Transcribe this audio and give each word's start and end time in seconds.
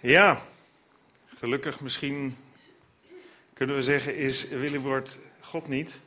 Ja, 0.00 0.38
gelukkig 1.38 1.80
misschien 1.80 2.36
kunnen 3.54 3.76
we 3.76 3.82
zeggen 3.82 4.16
is 4.16 4.48
Willybord 4.48 5.18
God 5.40 5.68
niet. 5.68 6.00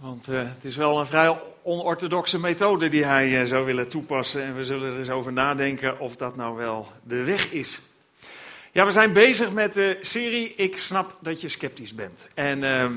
Want 0.00 0.28
uh, 0.28 0.38
het 0.38 0.64
is 0.64 0.76
wel 0.76 0.98
een 0.98 1.06
vrij 1.06 1.40
onorthodoxe 1.62 2.38
methode 2.38 2.88
die 2.88 3.04
hij 3.04 3.40
uh, 3.40 3.44
zou 3.44 3.64
willen 3.64 3.88
toepassen. 3.88 4.42
En 4.42 4.56
we 4.56 4.64
zullen 4.64 4.92
er 4.92 4.98
eens 4.98 5.10
over 5.10 5.32
nadenken 5.32 5.98
of 5.98 6.16
dat 6.16 6.36
nou 6.36 6.56
wel 6.56 6.88
de 7.02 7.24
weg 7.24 7.50
is. 7.52 7.80
Ja, 8.72 8.84
we 8.84 8.92
zijn 8.92 9.12
bezig 9.12 9.52
met 9.52 9.74
de 9.74 9.98
serie 10.00 10.54
Ik 10.54 10.76
snap 10.76 11.18
dat 11.20 11.40
je 11.40 11.48
sceptisch 11.48 11.94
bent. 11.94 12.26
En 12.34 12.62
uh, 12.62 12.90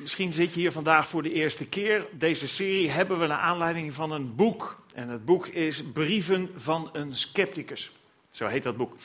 misschien 0.00 0.32
zit 0.32 0.54
je 0.54 0.60
hier 0.60 0.72
vandaag 0.72 1.08
voor 1.08 1.22
de 1.22 1.32
eerste 1.32 1.68
keer. 1.68 2.06
Deze 2.12 2.48
serie 2.48 2.90
hebben 2.90 3.18
we 3.18 3.26
naar 3.26 3.38
aanleiding 3.38 3.94
van 3.94 4.12
een 4.12 4.34
boek. 4.34 4.84
En 4.96 5.08
het 5.08 5.24
boek 5.24 5.46
is 5.46 5.82
Brieven 5.92 6.50
van 6.56 6.88
een 6.92 7.16
Scepticus. 7.16 7.90
Zo 8.30 8.46
heet 8.46 8.62
dat 8.62 8.76
boek. 8.76 8.96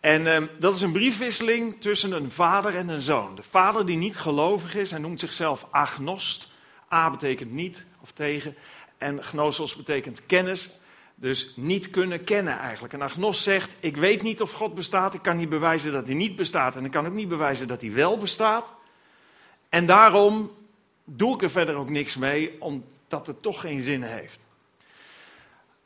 En 0.00 0.26
uh, 0.26 0.42
dat 0.58 0.74
is 0.74 0.82
een 0.82 0.92
briefwisseling 0.92 1.80
tussen 1.80 2.12
een 2.12 2.30
vader 2.30 2.76
en 2.76 2.88
een 2.88 3.00
zoon. 3.00 3.34
De 3.34 3.42
vader 3.42 3.86
die 3.86 3.96
niet 3.96 4.16
gelovig 4.16 4.74
is, 4.74 4.90
hij 4.90 5.00
noemt 5.00 5.20
zichzelf 5.20 5.66
agnost. 5.70 6.48
A 6.92 7.10
betekent 7.10 7.50
niet 7.50 7.84
of 8.00 8.10
tegen. 8.10 8.56
En 8.98 9.24
gnosos 9.24 9.76
betekent 9.76 10.26
kennis. 10.26 10.70
Dus 11.14 11.52
niet 11.56 11.90
kunnen 11.90 12.24
kennen 12.24 12.58
eigenlijk. 12.58 12.92
Een 12.92 13.02
agnost 13.02 13.42
zegt, 13.42 13.76
ik 13.80 13.96
weet 13.96 14.22
niet 14.22 14.40
of 14.40 14.52
God 14.52 14.74
bestaat, 14.74 15.14
ik 15.14 15.22
kan 15.22 15.36
niet 15.36 15.48
bewijzen 15.48 15.92
dat 15.92 16.06
hij 16.06 16.16
niet 16.16 16.36
bestaat 16.36 16.76
en 16.76 16.84
ik 16.84 16.90
kan 16.90 17.06
ook 17.06 17.12
niet 17.12 17.28
bewijzen 17.28 17.68
dat 17.68 17.80
hij 17.80 17.92
wel 17.92 18.18
bestaat. 18.18 18.74
En 19.68 19.86
daarom 19.86 20.50
doe 21.04 21.34
ik 21.34 21.42
er 21.42 21.50
verder 21.50 21.74
ook 21.74 21.90
niks 21.90 22.16
mee, 22.16 22.60
omdat 22.60 23.26
het 23.26 23.42
toch 23.42 23.60
geen 23.60 23.80
zin 23.80 24.02
heeft. 24.02 24.40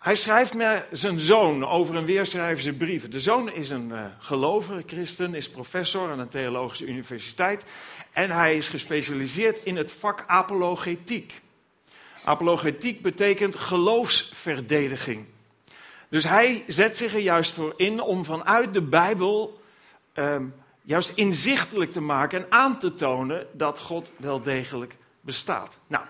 Hij 0.07 0.15
schrijft 0.15 0.55
met 0.55 0.87
zijn 0.91 1.21
zoon 1.21 1.67
over 1.67 1.97
en 1.97 2.05
weer 2.05 2.27
schrijven 2.27 2.63
ze 2.63 2.73
brieven. 2.73 3.11
De 3.11 3.21
zoon 3.21 3.53
is 3.53 3.71
een 3.71 3.89
uh, 3.89 4.05
gelovige 4.19 4.83
christen, 4.87 5.35
is 5.35 5.51
professor 5.51 6.11
aan 6.11 6.19
een 6.19 6.29
theologische 6.29 6.87
universiteit. 6.87 7.65
En 8.13 8.31
hij 8.31 8.57
is 8.57 8.69
gespecialiseerd 8.69 9.63
in 9.65 9.77
het 9.77 9.91
vak 9.91 10.25
apologetiek. 10.27 11.41
Apologetiek 12.25 13.03
betekent 13.03 13.57
geloofsverdediging. 13.57 15.25
Dus 16.09 16.25
hij 16.25 16.65
zet 16.67 16.97
zich 16.97 17.15
er 17.15 17.21
juist 17.21 17.53
voor 17.53 17.75
in 17.77 18.01
om 18.01 18.25
vanuit 18.25 18.75
de 18.75 18.83
Bijbel 18.83 19.61
um, 20.15 20.55
juist 20.83 21.13
inzichtelijk 21.15 21.93
te 21.93 22.01
maken 22.01 22.39
en 22.39 22.47
aan 22.49 22.79
te 22.79 22.95
tonen 22.95 23.47
dat 23.53 23.81
God 23.81 24.13
wel 24.17 24.43
degelijk 24.43 24.97
bestaat. 25.21 25.77
Nou, 25.87 26.05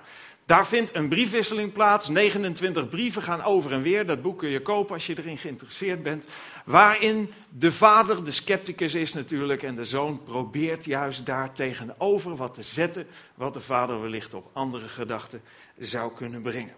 daar 0.47 0.67
vindt 0.67 0.95
een 0.95 1.09
briefwisseling 1.09 1.73
plaats. 1.73 2.09
29 2.09 2.89
brieven 2.89 3.23
gaan 3.23 3.43
over 3.43 3.73
en 3.73 3.83
weer. 3.83 4.07
Dat 4.07 4.23
boek 4.23 4.39
kun 4.39 4.49
je 4.49 4.61
kopen 4.61 4.95
als 4.95 5.07
je 5.07 5.19
erin 5.19 5.39
geïnteresseerd 5.39 6.03
bent. 6.03 6.27
Waarin 6.65 7.33
de 7.49 7.73
vader 7.73 8.25
de 8.25 8.33
scepticus 8.33 8.95
is 8.95 9.13
natuurlijk. 9.13 9.63
En 9.63 9.75
de 9.75 9.85
zoon 9.85 10.23
probeert 10.23 10.85
juist 10.85 11.27
daar 11.27 11.53
tegenover 11.53 12.37
wat 12.37 12.55
te 12.55 12.63
zetten. 12.63 13.07
Wat 13.35 13.55
de 13.55 13.61
vader 13.61 14.01
wellicht 14.01 14.35
op 14.35 14.51
andere 14.53 14.89
gedachten 14.89 15.43
zou 15.79 16.13
kunnen 16.15 16.43
brengen. 16.43 16.75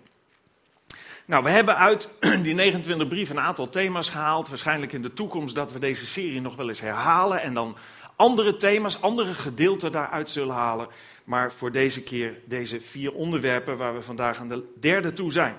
Nou, 1.25 1.45
we 1.45 1.51
hebben 1.51 1.77
uit 1.77 2.19
die 2.43 2.55
29 2.55 3.09
brieven 3.09 3.37
een 3.37 3.43
aantal 3.43 3.69
thema's 3.69 4.09
gehaald. 4.09 4.49
Waarschijnlijk 4.49 4.93
in 4.93 5.03
de 5.03 5.13
toekomst 5.13 5.55
dat 5.55 5.73
we 5.73 5.79
deze 5.79 6.07
serie 6.07 6.41
nog 6.41 6.57
wel 6.57 6.69
eens 6.69 6.81
herhalen. 6.81 7.43
En 7.43 7.55
dan 7.55 7.77
andere 8.17 8.57
thema's, 8.57 9.01
andere 9.01 9.35
gedeelten 9.35 9.93
daaruit 9.93 10.31
zullen 10.31 10.55
halen. 10.55 10.89
Maar 11.29 11.53
voor 11.53 11.73
deze 11.73 12.03
keer 12.03 12.41
deze 12.45 12.81
vier 12.81 13.13
onderwerpen 13.13 13.77
waar 13.77 13.95
we 13.95 14.03
vandaag 14.03 14.41
aan 14.41 14.49
de 14.49 14.73
derde 14.81 15.13
toe 15.13 15.33
zijn. 15.33 15.57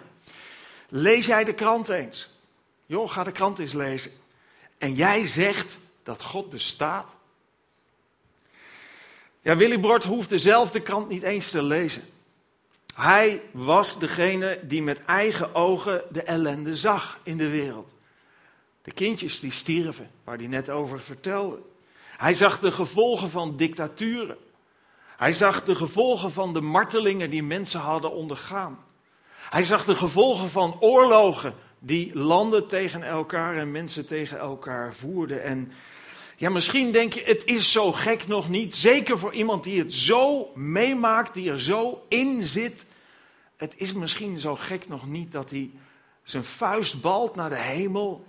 Lees 0.87 1.25
jij 1.25 1.43
de 1.43 1.53
krant 1.53 1.89
eens? 1.89 2.29
Joh, 2.85 3.11
ga 3.11 3.23
de 3.23 3.31
krant 3.31 3.59
eens 3.59 3.73
lezen. 3.73 4.11
En 4.77 4.93
jij 4.93 5.27
zegt 5.27 5.79
dat 6.03 6.21
God 6.21 6.49
bestaat? 6.49 7.15
Ja, 9.41 9.55
Willy 9.55 9.79
Bord 9.79 10.03
hoefde 10.03 10.37
zelf 10.37 10.71
de 10.71 10.81
krant 10.81 11.09
niet 11.09 11.23
eens 11.23 11.51
te 11.51 11.63
lezen. 11.63 12.03
Hij 12.93 13.41
was 13.51 13.99
degene 13.99 14.59
die 14.63 14.81
met 14.81 15.05
eigen 15.05 15.55
ogen 15.55 16.03
de 16.11 16.23
ellende 16.23 16.77
zag 16.77 17.19
in 17.23 17.37
de 17.37 17.49
wereld. 17.49 17.91
De 18.81 18.91
kindjes 18.91 19.39
die 19.39 19.51
stierven, 19.51 20.11
waar 20.23 20.37
hij 20.37 20.47
net 20.47 20.69
over 20.69 21.01
vertelde. 21.01 21.59
Hij 22.17 22.33
zag 22.33 22.59
de 22.59 22.71
gevolgen 22.71 23.29
van 23.29 23.57
dictaturen. 23.57 24.37
Hij 25.19 25.33
zag 25.33 25.63
de 25.63 25.75
gevolgen 25.75 26.31
van 26.31 26.53
de 26.53 26.61
martelingen 26.61 27.29
die 27.29 27.43
mensen 27.43 27.79
hadden 27.79 28.11
ondergaan. 28.11 28.79
Hij 29.29 29.63
zag 29.63 29.85
de 29.85 29.95
gevolgen 29.95 30.49
van 30.49 30.77
oorlogen 30.79 31.53
die 31.79 32.17
landen 32.17 32.67
tegen 32.67 33.03
elkaar 33.03 33.57
en 33.57 33.71
mensen 33.71 34.07
tegen 34.07 34.37
elkaar 34.37 34.93
voerden. 34.93 35.43
En 35.43 35.71
ja, 36.35 36.49
misschien 36.49 36.91
denk 36.91 37.13
je, 37.13 37.23
het 37.23 37.45
is 37.45 37.71
zo 37.71 37.91
gek 37.91 38.27
nog 38.27 38.49
niet. 38.49 38.75
Zeker 38.75 39.19
voor 39.19 39.33
iemand 39.33 39.63
die 39.63 39.79
het 39.79 39.93
zo 39.93 40.51
meemaakt, 40.55 41.33
die 41.33 41.51
er 41.51 41.61
zo 41.61 42.05
in 42.07 42.43
zit. 42.43 42.85
Het 43.57 43.73
is 43.75 43.93
misschien 43.93 44.39
zo 44.39 44.55
gek 44.55 44.87
nog 44.87 45.07
niet 45.07 45.31
dat 45.31 45.49
hij 45.49 45.69
zijn 46.23 46.43
vuist 46.43 47.01
balt 47.01 47.35
naar 47.35 47.49
de 47.49 47.59
hemel 47.59 48.25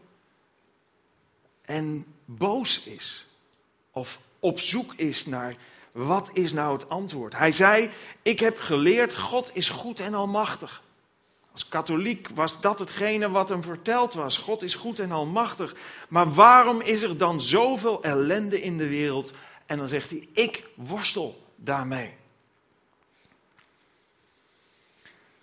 en 1.63 2.07
boos 2.25 2.85
is. 2.85 3.27
Of 3.91 4.21
op 4.41 4.61
zoek 4.61 4.95
is 4.97 5.27
naar 5.27 5.57
wat 5.93 6.31
is 6.33 6.53
nou 6.53 6.73
het 6.73 6.89
antwoord? 6.89 7.37
Hij 7.37 7.53
zei: 7.53 7.91
Ik 8.23 8.41
heb 8.41 8.59
geleerd, 8.59 9.17
God 9.17 9.51
is 9.53 9.69
goed 9.69 10.01
en 10.01 10.15
almachtig. 10.15 10.83
Als 11.53 11.69
katholiek 11.69 12.29
was 12.35 12.61
dat 12.61 12.79
hetgene 12.79 13.31
wat 13.31 13.49
hem 13.49 13.63
verteld 13.63 14.15
was. 14.15 14.37
God 14.37 14.63
is 14.63 14.75
goed 14.75 15.01
en 15.01 15.13
almachtig. 15.13 15.75
Maar 16.09 16.33
waarom 16.33 16.81
is 16.81 17.03
er 17.03 17.17
dan 17.17 17.41
zoveel 17.41 18.03
ellende 18.03 18.63
in 18.63 18.79
de 18.79 18.89
wereld? 18.89 19.33
En 19.67 19.79
dan 19.79 19.89
zegt 19.89 20.11
hij: 20.11 20.29
Ik 20.33 20.69
worstel 20.75 21.43
daarmee. 21.57 22.15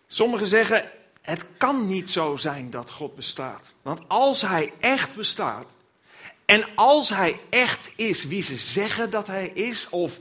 Sommigen 0.08 0.48
zeggen: 0.48 0.92
Het 1.22 1.46
kan 1.58 1.88
niet 1.88 2.10
zo 2.10 2.36
zijn 2.36 2.70
dat 2.70 2.92
God 2.92 3.16
bestaat. 3.16 3.74
Want 3.82 4.02
als 4.08 4.42
hij 4.42 4.74
echt 4.80 5.16
bestaat. 5.16 5.76
En 6.46 6.66
als 6.76 7.10
hij 7.10 7.40
echt 7.50 7.90
is 7.96 8.24
wie 8.26 8.44
ze 8.44 8.58
zeggen 8.58 9.10
dat 9.10 9.28
hij 9.28 9.48
is, 9.48 9.90
of 9.90 10.18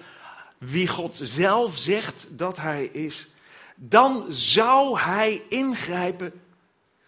wie 0.58 0.88
God 0.88 1.20
zelf 1.22 1.76
zegt 1.76 2.26
dat 2.30 2.56
hij 2.56 2.84
is, 2.84 3.26
dan 3.74 4.24
zou 4.28 4.98
hij 4.98 5.42
ingrijpen 5.48 6.32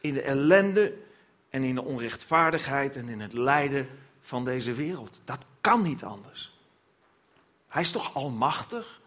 in 0.01 0.15
de 0.15 0.23
ellende 0.23 0.95
en 1.51 1.63
in 1.63 1.75
de 1.75 1.85
onrechtvaardigheid 1.85 2.97
en 2.97 3.09
in 3.09 3.21
het 3.21 3.33
lijden 3.33 3.89
van 4.21 4.45
deze 4.45 4.73
wereld. 4.73 5.21
Dat 5.25 5.45
kan 5.61 5.83
niet 5.83 6.05
anders. 6.05 6.53
Hij 7.69 7.83
is 7.83 7.91
toch 7.91 8.15
almachtig? 8.15 9.01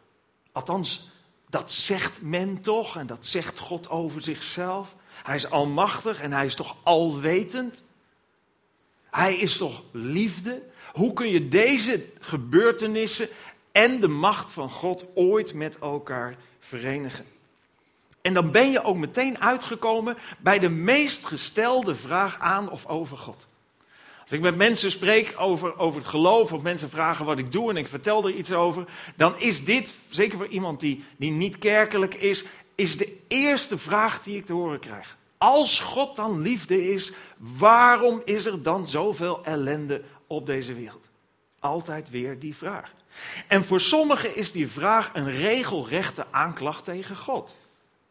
Althans, 0.52 1.10
dat 1.50 1.72
zegt 1.72 2.22
men 2.22 2.62
toch 2.62 2.98
en 2.98 3.08
dat 3.08 3.26
zegt 3.26 3.60
God 3.60 3.90
over 3.90 4.24
zichzelf. 4.24 4.96
Hij 5.24 5.36
is 5.36 5.50
almachtig 5.50 6.22
en 6.22 6.32
hij 6.32 6.46
is 6.46 6.56
toch 6.56 6.76
alwetend? 6.84 7.84
Hij 9.12 9.36
is 9.36 9.58
toch 9.58 9.84
liefde? 9.92 10.62
Hoe 10.94 11.14
kun 11.14 11.30
je 11.30 11.48
deze 11.48 12.06
gebeurtenissen 12.20 13.28
en 13.72 14.00
de 14.00 14.08
macht 14.08 14.52
van 14.52 14.70
God 14.70 15.06
ooit 15.16 15.54
met 15.54 15.78
elkaar 15.80 16.36
verenigen. 16.60 17.26
En 18.22 18.34
dan 18.34 18.52
ben 18.52 18.72
je 18.72 18.84
ook 18.84 18.98
meteen 18.98 19.40
uitgekomen 19.40 20.18
bij 20.40 20.60
de 20.60 20.70
meest 20.70 21.26
gestelde 21.26 21.96
vraag 21.96 22.40
aan 22.40 22.70
of 22.70 22.86
over 22.86 23.18
God. 23.18 23.48
Als 24.22 24.32
ik 24.32 24.42
met 24.42 24.58
mensen 24.58 24.92
spreek 24.92 25.34
over, 25.38 25.78
over 25.78 26.00
het 26.00 26.10
geloof, 26.10 26.54
of 26.54 26.62
mensen 26.62 26.90
vragen 26.90 27.26
wat 27.26 27.38
ik 27.38 27.52
doe 27.52 27.70
en 27.70 27.78
ik 27.78 27.88
vertel 27.88 28.28
er 28.28 28.34
iets 28.34 28.52
over, 28.52 28.86
dan 29.16 29.40
is 29.40 29.66
dit, 29.66 29.94
zeker 30.10 30.38
voor 30.38 30.48
iemand 30.48 30.80
die, 30.80 31.04
die 31.18 31.32
niet 31.32 31.58
kerkelijk 31.58 32.14
is, 32.14 32.44
is 32.76 32.98
de 32.98 33.18
eerste 33.28 33.78
vraag 33.78 34.22
die 34.22 34.38
ik 34.38 34.46
te 34.46 34.54
horen 34.54 34.80
krijg. 34.80 35.18
Als 35.38 35.80
God 35.80 36.16
dan 36.16 36.42
liefde 36.42 36.92
is, 36.94 37.14
waarom 37.38 38.22
is 38.26 38.46
er 38.46 38.64
dan 38.64 38.88
zoveel 38.88 39.44
ellende 39.44 40.02
op 40.28 40.46
deze 40.46 40.74
wereld? 40.74 41.10
Altijd 41.60 42.10
weer 42.10 42.40
die 42.40 42.56
vraag. 42.56 42.94
En 43.48 43.66
voor 43.66 43.82
sommigen 43.82 44.36
is 44.36 44.52
die 44.52 44.68
vraag 44.68 45.10
een 45.14 45.32
regelrechte 45.32 46.26
aanklacht 46.32 46.84
tegen 46.84 47.18
God. 47.18 47.56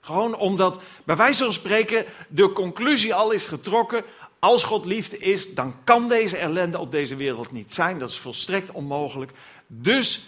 Gewoon 0.00 0.36
omdat, 0.36 0.82
bij 1.04 1.16
wijze 1.16 1.44
van 1.44 1.52
spreken, 1.52 2.04
de 2.28 2.52
conclusie 2.52 3.14
al 3.14 3.30
is 3.30 3.46
getrokken. 3.46 4.04
Als 4.38 4.62
God 4.64 4.84
liefde 4.84 5.18
is, 5.18 5.54
dan 5.54 5.74
kan 5.84 6.08
deze 6.08 6.36
ellende 6.36 6.78
op 6.78 6.90
deze 6.90 7.16
wereld 7.16 7.52
niet 7.52 7.72
zijn. 7.72 7.98
Dat 7.98 8.10
is 8.10 8.18
volstrekt 8.18 8.70
onmogelijk. 8.70 9.32
Dus, 9.66 10.20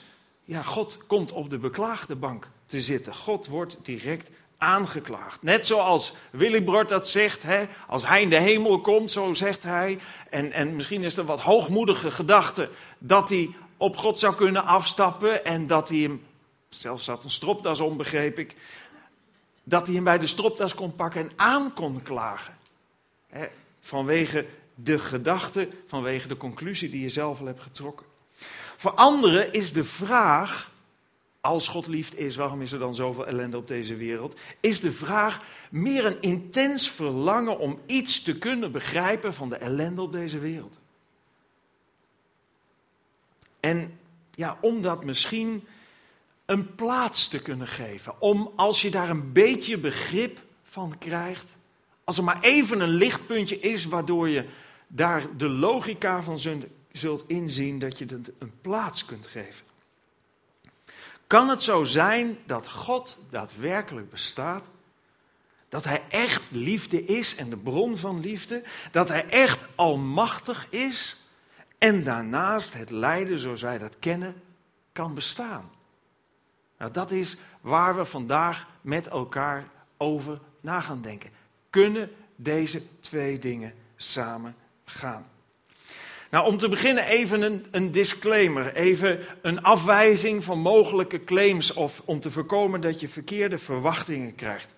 ja, 0.44 0.62
God 0.62 0.98
komt 1.06 1.32
op 1.32 1.50
de 1.50 1.58
beklaagde 1.58 2.14
bank 2.14 2.48
te 2.66 2.80
zitten. 2.80 3.14
God 3.14 3.46
wordt 3.46 3.76
direct 3.82 4.30
aangeklaagd. 4.58 5.42
Net 5.42 5.66
zoals 5.66 6.12
Willy 6.30 6.62
Brod 6.62 6.88
dat 6.88 7.08
zegt, 7.08 7.42
hè, 7.42 7.64
als 7.86 8.06
hij 8.06 8.22
in 8.22 8.30
de 8.30 8.40
hemel 8.40 8.80
komt, 8.80 9.10
zo 9.10 9.34
zegt 9.34 9.62
hij. 9.62 9.98
En, 10.30 10.52
en 10.52 10.76
misschien 10.76 11.02
is 11.02 11.16
er 11.16 11.24
wat 11.24 11.40
hoogmoedige 11.40 12.10
gedachte 12.10 12.68
dat 12.98 13.28
hij 13.28 13.50
op 13.82 13.96
God 13.96 14.18
zou 14.18 14.34
kunnen 14.34 14.64
afstappen 14.64 15.44
en 15.44 15.66
dat 15.66 15.88
hij 15.88 15.98
hem, 15.98 16.22
zelfs 16.68 17.04
zat 17.04 17.24
een 17.24 17.30
stropdas 17.30 17.80
om, 17.80 17.96
begreep 17.96 18.38
ik, 18.38 18.54
dat 19.64 19.86
hij 19.86 19.94
hem 19.94 20.04
bij 20.04 20.18
de 20.18 20.26
stropdas 20.26 20.74
kon 20.74 20.94
pakken 20.94 21.20
en 21.20 21.32
aan 21.36 21.74
kon 21.74 22.02
klagen. 22.02 22.58
vanwege 23.80 24.46
de 24.74 24.98
gedachte, 24.98 25.68
vanwege 25.86 26.28
de 26.28 26.36
conclusie 26.36 26.90
die 26.90 27.00
je 27.00 27.08
zelf 27.08 27.40
al 27.40 27.46
hebt 27.46 27.62
getrokken. 27.62 28.06
Voor 28.76 28.90
anderen 28.90 29.52
is 29.52 29.72
de 29.72 29.84
vraag, 29.84 30.70
als 31.40 31.68
God 31.68 31.86
liefd 31.86 32.18
is, 32.18 32.36
waarom 32.36 32.62
is 32.62 32.72
er 32.72 32.78
dan 32.78 32.94
zoveel 32.94 33.26
ellende 33.26 33.56
op 33.56 33.68
deze 33.68 33.94
wereld? 33.94 34.40
Is 34.60 34.80
de 34.80 34.92
vraag 34.92 35.40
meer 35.70 36.04
een 36.04 36.20
intens 36.20 36.90
verlangen 36.90 37.58
om 37.58 37.80
iets 37.86 38.22
te 38.22 38.38
kunnen 38.38 38.72
begrijpen 38.72 39.34
van 39.34 39.48
de 39.48 39.56
ellende 39.56 40.02
op 40.02 40.12
deze 40.12 40.38
wereld. 40.38 40.81
En 43.62 43.98
ja, 44.30 44.58
om 44.60 44.82
dat 44.82 45.04
misschien 45.04 45.66
een 46.46 46.74
plaats 46.74 47.28
te 47.28 47.38
kunnen 47.38 47.66
geven. 47.66 48.20
Om 48.20 48.52
als 48.56 48.82
je 48.82 48.90
daar 48.90 49.10
een 49.10 49.32
beetje 49.32 49.78
begrip 49.78 50.40
van 50.64 50.98
krijgt, 50.98 51.56
als 52.04 52.16
er 52.16 52.24
maar 52.24 52.40
even 52.40 52.80
een 52.80 52.88
lichtpuntje 52.88 53.60
is 53.60 53.84
waardoor 53.84 54.28
je 54.28 54.44
daar 54.86 55.36
de 55.36 55.48
logica 55.48 56.22
van 56.22 56.38
zult 56.92 57.24
inzien, 57.26 57.78
dat 57.78 57.98
je 57.98 58.04
het 58.04 58.30
een 58.38 58.52
plaats 58.60 59.04
kunt 59.04 59.26
geven. 59.26 59.64
Kan 61.26 61.48
het 61.48 61.62
zo 61.62 61.84
zijn 61.84 62.38
dat 62.46 62.68
God 62.68 63.18
daadwerkelijk 63.30 64.10
bestaat? 64.10 64.64
Dat 65.68 65.84
Hij 65.84 66.02
echt 66.08 66.42
liefde 66.50 67.04
is 67.04 67.34
en 67.34 67.50
de 67.50 67.56
bron 67.56 67.96
van 67.96 68.20
liefde? 68.20 68.62
Dat 68.90 69.08
Hij 69.08 69.26
echt 69.28 69.64
almachtig 69.74 70.66
is? 70.70 71.16
En 71.82 72.04
daarnaast 72.04 72.74
het 72.74 72.90
lijden 72.90 73.38
zoals 73.38 73.62
wij 73.62 73.78
dat 73.78 73.98
kennen 73.98 74.42
kan 74.92 75.14
bestaan. 75.14 75.70
Nou, 76.78 76.90
dat 76.90 77.10
is 77.10 77.36
waar 77.60 77.96
we 77.96 78.04
vandaag 78.04 78.66
met 78.80 79.08
elkaar 79.08 79.68
over 79.96 80.40
na 80.60 80.80
gaan 80.80 81.02
denken. 81.02 81.30
Kunnen 81.70 82.10
deze 82.36 83.00
twee 83.00 83.38
dingen 83.38 83.74
samen 83.96 84.54
gaan? 84.84 85.26
Nou, 86.30 86.46
om 86.46 86.58
te 86.58 86.68
beginnen 86.68 87.04
even 87.04 87.42
een, 87.42 87.66
een, 87.70 87.92
disclaimer, 87.92 88.74
even 88.74 89.20
een 89.42 89.62
afwijzing 89.62 90.44
van 90.44 90.58
mogelijke 90.58 91.24
claims 91.24 91.72
of 91.72 92.02
om 92.04 92.20
te 92.20 92.30
voorkomen 92.30 92.80
dat 92.80 93.00
je 93.00 93.08
verkeerde 93.08 93.58
verwachtingen 93.58 94.34
krijgt. 94.34 94.74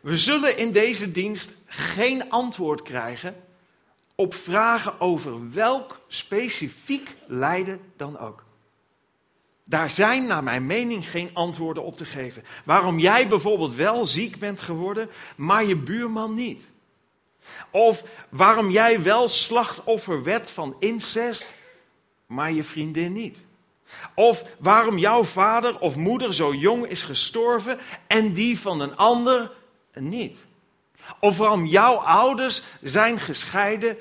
We 0.00 0.16
zullen 0.16 0.56
in 0.56 0.72
deze 0.72 1.10
dienst 1.10 1.52
geen 1.66 2.30
antwoord 2.30 2.82
krijgen 2.82 3.34
op 4.20 4.34
vragen 4.34 5.00
over 5.00 5.52
welk 5.52 6.00
specifiek 6.08 7.14
lijden 7.26 7.80
dan 7.96 8.18
ook. 8.18 8.44
Daar 9.64 9.90
zijn 9.90 10.26
naar 10.26 10.42
mijn 10.42 10.66
mening 10.66 11.10
geen 11.10 11.30
antwoorden 11.32 11.82
op 11.82 11.96
te 11.96 12.04
geven. 12.04 12.44
Waarom 12.64 12.98
jij 12.98 13.28
bijvoorbeeld 13.28 13.74
wel 13.74 14.04
ziek 14.04 14.38
bent 14.38 14.60
geworden, 14.60 15.10
maar 15.36 15.64
je 15.64 15.76
buurman 15.76 16.34
niet. 16.34 16.66
Of 17.70 18.04
waarom 18.28 18.70
jij 18.70 19.02
wel 19.02 19.28
slachtoffer 19.28 20.22
werd 20.22 20.50
van 20.50 20.76
incest, 20.78 21.48
maar 22.26 22.52
je 22.52 22.64
vriendin 22.64 23.12
niet. 23.12 23.40
Of 24.14 24.44
waarom 24.58 24.98
jouw 24.98 25.24
vader 25.24 25.78
of 25.78 25.96
moeder 25.96 26.34
zo 26.34 26.54
jong 26.54 26.86
is 26.86 27.02
gestorven 27.02 27.78
en 28.06 28.32
die 28.32 28.58
van 28.58 28.80
een 28.80 28.96
ander 28.96 29.52
niet. 29.94 30.46
Of 31.20 31.38
waarom 31.38 31.66
jouw 31.66 31.94
ouders 31.94 32.62
zijn 32.82 33.18
gescheiden 33.18 33.98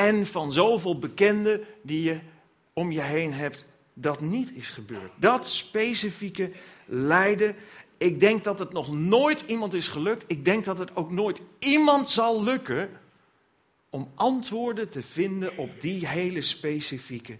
en 0.00 0.26
van 0.26 0.52
zoveel 0.52 0.98
bekenden 0.98 1.64
die 1.82 2.02
je 2.02 2.20
om 2.72 2.92
je 2.92 3.00
heen 3.00 3.32
hebt, 3.32 3.64
dat 3.94 4.20
niet 4.20 4.54
is 4.54 4.68
gebeurd. 4.68 5.10
Dat 5.16 5.48
specifieke 5.48 6.52
lijden. 6.86 7.56
Ik 7.96 8.20
denk 8.20 8.44
dat 8.44 8.58
het 8.58 8.72
nog 8.72 8.92
nooit 8.92 9.40
iemand 9.46 9.74
is 9.74 9.88
gelukt. 9.88 10.24
Ik 10.26 10.44
denk 10.44 10.64
dat 10.64 10.78
het 10.78 10.96
ook 10.96 11.10
nooit 11.10 11.40
iemand 11.58 12.10
zal 12.10 12.42
lukken 12.42 12.90
om 13.90 14.10
antwoorden 14.14 14.90
te 14.90 15.02
vinden 15.02 15.56
op 15.56 15.80
die 15.80 16.06
hele 16.06 16.40
specifieke 16.40 17.38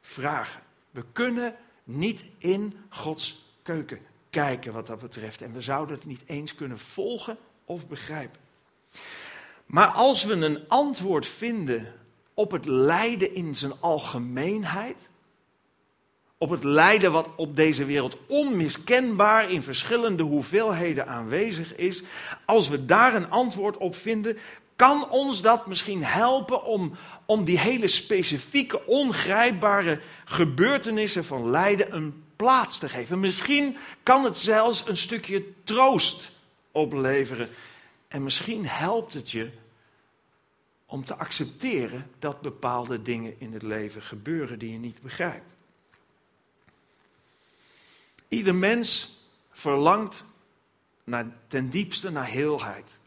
vragen. 0.00 0.62
We 0.90 1.04
kunnen 1.12 1.54
niet 1.84 2.24
in 2.38 2.74
Gods 2.88 3.44
keuken 3.62 4.00
kijken 4.30 4.72
wat 4.72 4.86
dat 4.86 4.98
betreft. 4.98 5.42
En 5.42 5.52
we 5.52 5.60
zouden 5.60 5.96
het 5.96 6.06
niet 6.06 6.22
eens 6.26 6.54
kunnen 6.54 6.78
volgen 6.78 7.36
of 7.64 7.88
begrijpen. 7.88 8.40
Maar 9.66 9.88
als 9.88 10.24
we 10.24 10.32
een 10.32 10.68
antwoord 10.68 11.26
vinden 11.26 12.00
op 12.34 12.50
het 12.50 12.66
lijden 12.66 13.34
in 13.34 13.54
zijn 13.54 13.72
algemeenheid, 13.80 15.08
op 16.38 16.50
het 16.50 16.64
lijden 16.64 17.12
wat 17.12 17.30
op 17.36 17.56
deze 17.56 17.84
wereld 17.84 18.18
onmiskenbaar 18.26 19.50
in 19.50 19.62
verschillende 19.62 20.22
hoeveelheden 20.22 21.06
aanwezig 21.08 21.76
is, 21.76 22.02
als 22.44 22.68
we 22.68 22.84
daar 22.84 23.14
een 23.14 23.30
antwoord 23.30 23.76
op 23.76 23.96
vinden, 23.96 24.38
kan 24.76 25.10
ons 25.10 25.42
dat 25.42 25.66
misschien 25.66 26.04
helpen 26.04 26.64
om, 26.64 26.92
om 27.26 27.44
die 27.44 27.58
hele 27.58 27.86
specifieke, 27.86 28.86
ongrijpbare 28.86 30.00
gebeurtenissen 30.24 31.24
van 31.24 31.50
lijden 31.50 31.94
een 31.94 32.24
plaats 32.36 32.78
te 32.78 32.88
geven. 32.88 33.20
Misschien 33.20 33.76
kan 34.02 34.24
het 34.24 34.36
zelfs 34.36 34.86
een 34.86 34.96
stukje 34.96 35.44
troost 35.64 36.30
opleveren. 36.72 37.48
En 38.08 38.22
misschien 38.22 38.66
helpt 38.66 39.12
het 39.12 39.30
je 39.30 39.50
om 40.92 41.04
te 41.04 41.16
accepteren 41.16 42.10
dat 42.18 42.40
bepaalde 42.40 43.02
dingen 43.02 43.40
in 43.40 43.52
het 43.52 43.62
leven 43.62 44.02
gebeuren 44.02 44.58
die 44.58 44.72
je 44.72 44.78
niet 44.78 45.00
begrijpt. 45.02 45.50
Ieder 48.28 48.54
mens 48.54 49.16
verlangt 49.50 50.24
naar, 51.04 51.26
ten 51.46 51.70
diepste 51.70 52.10
naar 52.10 52.26
heelheid, 52.26 52.98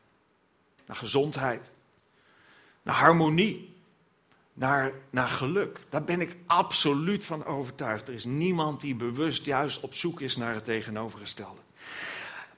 naar 0.86 0.96
gezondheid, 0.96 1.72
naar 2.82 2.96
harmonie, 2.96 3.76
naar, 4.54 4.92
naar 5.10 5.30
geluk. 5.30 5.80
Daar 5.90 6.04
ben 6.04 6.22
ik 6.22 6.36
absoluut 6.46 7.26
van 7.26 7.46
overtuigd. 7.46 8.08
Er 8.08 8.14
is 8.14 8.26
niemand 8.26 8.82
die 8.82 8.96
bewust 8.96 9.46
juist 9.46 9.80
op 9.80 9.94
zoek 9.94 10.22
is 10.22 10.36
naar 10.36 10.54
het 10.54 10.66
tegenovergestelde. 10.66 11.62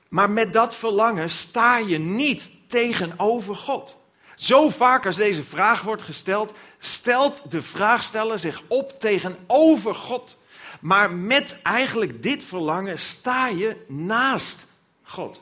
Maar 0.09 0.29
met 0.29 0.53
dat 0.53 0.75
verlangen 0.75 1.29
sta 1.29 1.77
je 1.77 1.97
niet 1.97 2.51
tegenover 2.68 3.56
God. 3.56 4.06
Zo 4.38 4.69
vaak 4.69 5.06
als 5.06 5.16
deze 5.16 5.44
vraag 5.44 5.81
wordt 5.81 6.01
gesteld, 6.01 6.54
stelt 6.80 7.51
de 7.51 7.62
vraagsteller 7.62 8.39
zich 8.39 8.62
op 8.68 9.00
tegenover 9.00 9.96
God. 9.96 10.38
Maar 10.79 11.12
met 11.12 11.60
eigenlijk 11.63 12.24
dit 12.24 12.44
verlangen 12.44 13.00
sta 13.00 13.48
je 13.48 13.86
naast 13.88 14.67
God. 15.03 15.41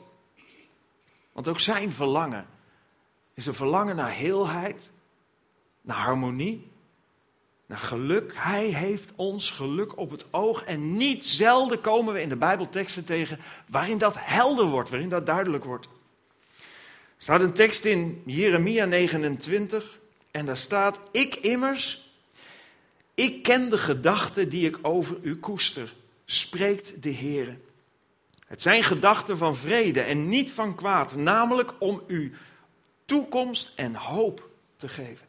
Want 1.32 1.48
ook 1.48 1.60
zijn 1.60 1.92
verlangen 1.92 2.46
is 3.34 3.46
een 3.46 3.54
verlangen 3.54 3.96
naar 3.96 4.12
heelheid, 4.12 4.90
naar 5.80 5.96
harmonie, 5.96 6.70
naar 7.66 7.78
geluk. 7.78 8.32
Hij 8.34 8.66
heeft 8.66 9.12
ons 9.16 9.50
geluk 9.50 9.98
op 9.98 10.10
het 10.10 10.32
oog. 10.32 10.64
En 10.64 10.96
niet 10.96 11.24
zelden 11.24 11.80
komen 11.80 12.14
we 12.14 12.20
in 12.20 12.28
de 12.28 12.36
Bijbelteksten 12.36 13.04
tegen 13.04 13.38
waarin 13.68 13.98
dat 13.98 14.14
helder 14.18 14.66
wordt, 14.66 14.90
waarin 14.90 15.08
dat 15.08 15.26
duidelijk 15.26 15.64
wordt. 15.64 15.88
Staat 17.26 17.40
een 17.40 17.52
tekst 17.52 17.84
in 17.84 18.22
Jeremia 18.26 18.84
29 18.84 19.98
en 20.30 20.46
daar 20.46 20.56
staat: 20.56 21.00
Ik 21.10 21.34
immers, 21.36 22.10
ik 23.14 23.42
ken 23.42 23.70
de 23.70 23.78
gedachten 23.78 24.48
die 24.48 24.66
ik 24.66 24.78
over 24.82 25.16
u 25.22 25.36
koester, 25.36 25.92
spreekt 26.24 27.02
de 27.02 27.08
Heer. 27.08 27.56
Het 28.46 28.62
zijn 28.62 28.82
gedachten 28.82 29.36
van 29.36 29.56
vrede 29.56 30.00
en 30.00 30.28
niet 30.28 30.52
van 30.52 30.74
kwaad, 30.74 31.16
namelijk 31.16 31.72
om 31.78 32.02
u 32.06 32.32
toekomst 33.04 33.72
en 33.76 33.94
hoop 33.94 34.48
te 34.76 34.88
geven. 34.88 35.26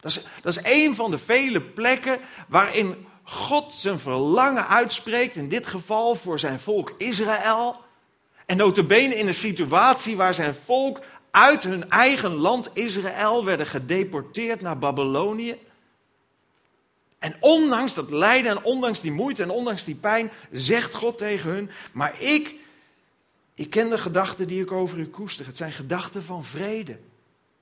Dat 0.00 0.10
is, 0.10 0.22
dat 0.42 0.56
is 0.56 0.62
een 0.62 0.94
van 0.94 1.10
de 1.10 1.18
vele 1.18 1.60
plekken 1.60 2.20
waarin 2.48 3.06
God 3.22 3.72
zijn 3.72 3.98
verlangen 3.98 4.68
uitspreekt, 4.68 5.36
in 5.36 5.48
dit 5.48 5.66
geval 5.66 6.14
voor 6.14 6.38
zijn 6.38 6.60
volk 6.60 6.94
Israël. 6.96 7.90
En 8.46 8.56
notabene 8.56 9.14
in 9.14 9.26
een 9.26 9.34
situatie 9.34 10.16
waar 10.16 10.34
zijn 10.34 10.54
volk 10.54 11.00
uit 11.30 11.62
hun 11.62 11.88
eigen 11.88 12.34
land 12.34 12.70
Israël 12.72 13.44
werden 13.44 13.66
gedeporteerd 13.66 14.60
naar 14.60 14.78
Babylonië. 14.78 15.58
En 17.18 17.36
ondanks 17.40 17.94
dat 17.94 18.10
lijden 18.10 18.50
en 18.50 18.62
ondanks 18.62 19.00
die 19.00 19.12
moeite 19.12 19.42
en 19.42 19.50
ondanks 19.50 19.84
die 19.84 19.94
pijn, 19.94 20.30
zegt 20.50 20.94
God 20.94 21.18
tegen 21.18 21.50
hun, 21.50 21.70
maar 21.92 22.20
ik, 22.20 22.54
ik 23.54 23.70
ken 23.70 23.88
de 23.88 23.98
gedachten 23.98 24.48
die 24.48 24.62
ik 24.62 24.72
over 24.72 24.98
u 24.98 25.06
koester. 25.06 25.46
Het 25.46 25.56
zijn 25.56 25.72
gedachten 25.72 26.22
van 26.22 26.44
vrede 26.44 26.98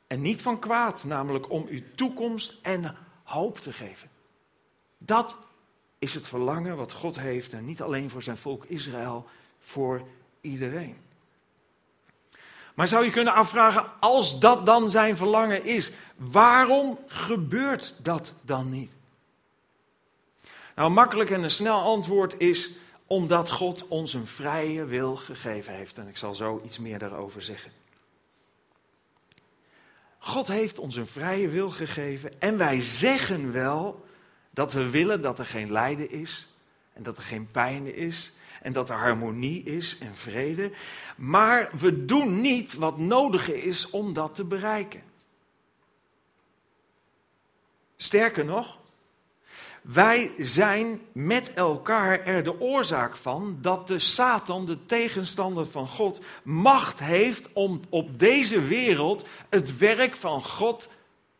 en 0.06 0.20
niet 0.20 0.42
van 0.42 0.58
kwaad, 0.58 1.04
namelijk 1.04 1.50
om 1.50 1.66
u 1.68 1.84
toekomst 1.94 2.54
en 2.62 2.96
hoop 3.22 3.58
te 3.58 3.72
geven. 3.72 4.08
Dat 4.98 5.36
is 5.98 6.14
het 6.14 6.28
verlangen 6.28 6.76
wat 6.76 6.92
God 6.92 7.20
heeft 7.20 7.52
en 7.52 7.64
niet 7.64 7.82
alleen 7.82 8.10
voor 8.10 8.22
zijn 8.22 8.36
volk 8.36 8.64
Israël, 8.64 9.26
voor 9.58 10.02
iedereen. 10.40 10.96
Maar 12.74 12.88
zou 12.88 13.04
je 13.04 13.10
kunnen 13.10 13.34
afvragen, 13.34 13.84
als 14.00 14.40
dat 14.40 14.66
dan 14.66 14.90
zijn 14.90 15.16
verlangen 15.16 15.64
is, 15.64 15.90
waarom 16.16 16.98
gebeurt 17.06 17.94
dat 18.02 18.34
dan 18.42 18.70
niet? 18.70 18.92
Nou, 20.74 20.88
een 20.88 20.92
makkelijk 20.92 21.30
en 21.30 21.42
een 21.42 21.50
snel 21.50 21.80
antwoord 21.80 22.34
is 22.38 22.70
omdat 23.06 23.50
God 23.50 23.88
ons 23.88 24.14
een 24.14 24.26
vrije 24.26 24.84
wil 24.84 25.16
gegeven 25.16 25.74
heeft. 25.74 25.98
En 25.98 26.08
ik 26.08 26.16
zal 26.16 26.34
zo 26.34 26.60
iets 26.64 26.78
meer 26.78 26.98
daarover 26.98 27.42
zeggen. 27.42 27.72
God 30.18 30.48
heeft 30.48 30.78
ons 30.78 30.96
een 30.96 31.06
vrije 31.06 31.48
wil 31.48 31.70
gegeven 31.70 32.40
en 32.40 32.56
wij 32.56 32.80
zeggen 32.80 33.52
wel 33.52 34.04
dat 34.50 34.72
we 34.72 34.90
willen 34.90 35.20
dat 35.20 35.38
er 35.38 35.44
geen 35.44 35.72
lijden 35.72 36.10
is 36.10 36.46
en 36.92 37.02
dat 37.02 37.16
er 37.16 37.22
geen 37.22 37.50
pijn 37.50 37.94
is 37.94 38.32
en 38.62 38.72
dat 38.72 38.90
er 38.90 38.96
harmonie 38.96 39.62
is 39.62 39.98
en 39.98 40.14
vrede. 40.14 40.72
Maar 41.16 41.70
we 41.78 42.04
doen 42.04 42.40
niet 42.40 42.74
wat 42.74 42.98
nodig 42.98 43.50
is 43.50 43.90
om 43.90 44.12
dat 44.12 44.34
te 44.34 44.44
bereiken. 44.44 45.02
Sterker 47.96 48.44
nog, 48.44 48.78
wij 49.82 50.30
zijn 50.38 51.00
met 51.12 51.54
elkaar 51.54 52.24
er 52.24 52.42
de 52.42 52.60
oorzaak 52.60 53.16
van 53.16 53.58
dat 53.60 53.88
de 53.88 53.98
Satan, 53.98 54.66
de 54.66 54.86
tegenstander 54.86 55.66
van 55.66 55.88
God, 55.88 56.20
macht 56.42 56.98
heeft 56.98 57.52
om 57.52 57.80
op 57.88 58.18
deze 58.18 58.60
wereld 58.60 59.26
het 59.48 59.78
werk 59.78 60.16
van 60.16 60.44
God 60.44 60.88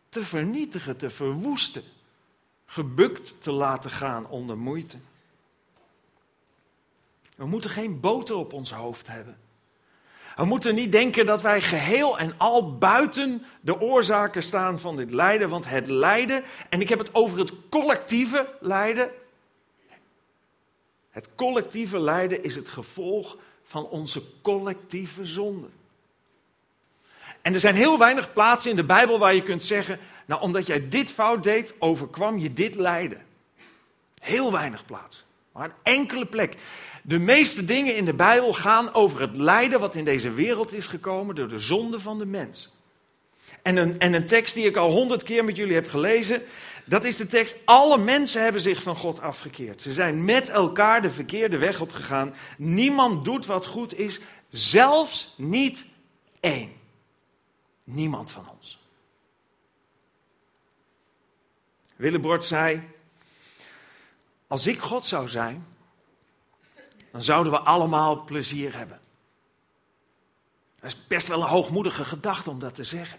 te 0.08 0.24
vernietigen, 0.24 0.96
te 0.96 1.10
verwoesten, 1.10 1.82
gebukt 2.66 3.34
te 3.42 3.52
laten 3.52 3.90
gaan 3.90 4.26
onder 4.26 4.58
moeite. 4.58 4.96
We 7.40 7.46
moeten 7.46 7.70
geen 7.70 8.00
boter 8.00 8.36
op 8.36 8.52
ons 8.52 8.72
hoofd 8.72 9.06
hebben. 9.06 9.38
We 10.36 10.44
moeten 10.44 10.74
niet 10.74 10.92
denken 10.92 11.26
dat 11.26 11.42
wij 11.42 11.60
geheel 11.60 12.18
en 12.18 12.34
al 12.36 12.78
buiten 12.78 13.44
de 13.60 13.80
oorzaken 13.80 14.42
staan 14.42 14.80
van 14.80 14.96
dit 14.96 15.10
lijden. 15.10 15.48
Want 15.48 15.68
het 15.68 15.86
lijden, 15.86 16.42
en 16.68 16.80
ik 16.80 16.88
heb 16.88 16.98
het 16.98 17.14
over 17.14 17.38
het 17.38 17.52
collectieve 17.68 18.48
lijden. 18.60 19.10
Het 21.10 21.28
collectieve 21.34 21.98
lijden 21.98 22.44
is 22.44 22.54
het 22.54 22.68
gevolg 22.68 23.36
van 23.62 23.86
onze 23.86 24.22
collectieve 24.42 25.26
zonde. 25.26 25.66
En 27.42 27.54
er 27.54 27.60
zijn 27.60 27.74
heel 27.74 27.98
weinig 27.98 28.32
plaatsen 28.32 28.70
in 28.70 28.76
de 28.76 28.84
Bijbel 28.84 29.18
waar 29.18 29.34
je 29.34 29.42
kunt 29.42 29.62
zeggen, 29.62 29.98
nou 30.26 30.40
omdat 30.40 30.66
jij 30.66 30.88
dit 30.88 31.10
fout 31.10 31.42
deed, 31.42 31.74
overkwam 31.78 32.38
je 32.38 32.52
dit 32.52 32.74
lijden. 32.74 33.26
Heel 34.18 34.52
weinig 34.52 34.84
plaatsen. 34.84 35.24
Maar 35.52 35.64
een 35.64 35.74
enkele 35.82 36.26
plek. 36.26 36.56
De 37.02 37.18
meeste 37.18 37.64
dingen 37.64 37.96
in 37.96 38.04
de 38.04 38.14
Bijbel 38.14 38.52
gaan 38.52 38.94
over 38.94 39.20
het 39.20 39.36
lijden 39.36 39.80
wat 39.80 39.94
in 39.94 40.04
deze 40.04 40.30
wereld 40.30 40.74
is 40.74 40.86
gekomen 40.86 41.34
door 41.34 41.48
de 41.48 41.58
zonde 41.58 41.98
van 41.98 42.18
de 42.18 42.26
mens. 42.26 42.70
En 43.62 43.76
een, 43.76 43.98
en 43.98 44.12
een 44.12 44.26
tekst 44.26 44.54
die 44.54 44.66
ik 44.66 44.76
al 44.76 44.90
honderd 44.90 45.22
keer 45.22 45.44
met 45.44 45.56
jullie 45.56 45.74
heb 45.74 45.88
gelezen, 45.88 46.42
dat 46.84 47.04
is 47.04 47.16
de 47.16 47.26
tekst: 47.26 47.56
Alle 47.64 47.98
mensen 47.98 48.42
hebben 48.42 48.60
zich 48.60 48.82
van 48.82 48.96
God 48.96 49.20
afgekeerd. 49.20 49.82
Ze 49.82 49.92
zijn 49.92 50.24
met 50.24 50.48
elkaar 50.48 51.02
de 51.02 51.10
verkeerde 51.10 51.58
weg 51.58 51.80
opgegaan. 51.80 52.34
Niemand 52.56 53.24
doet 53.24 53.46
wat 53.46 53.66
goed 53.66 53.98
is, 53.98 54.20
zelfs 54.48 55.34
niet 55.36 55.86
één. 56.40 56.72
Niemand 57.84 58.30
van 58.30 58.48
ons. 58.56 58.78
Willebord 61.96 62.44
zei: 62.44 62.82
Als 64.46 64.66
ik 64.66 64.80
God 64.80 65.06
zou 65.06 65.28
zijn, 65.28 65.66
dan 67.12 67.22
zouden 67.22 67.52
we 67.52 67.58
allemaal 67.58 68.24
plezier 68.24 68.76
hebben. 68.76 69.00
Dat 70.80 70.90
is 70.90 71.06
best 71.06 71.28
wel 71.28 71.40
een 71.40 71.48
hoogmoedige 71.48 72.04
gedachte 72.04 72.50
om 72.50 72.58
dat 72.58 72.74
te 72.74 72.84
zeggen. 72.84 73.18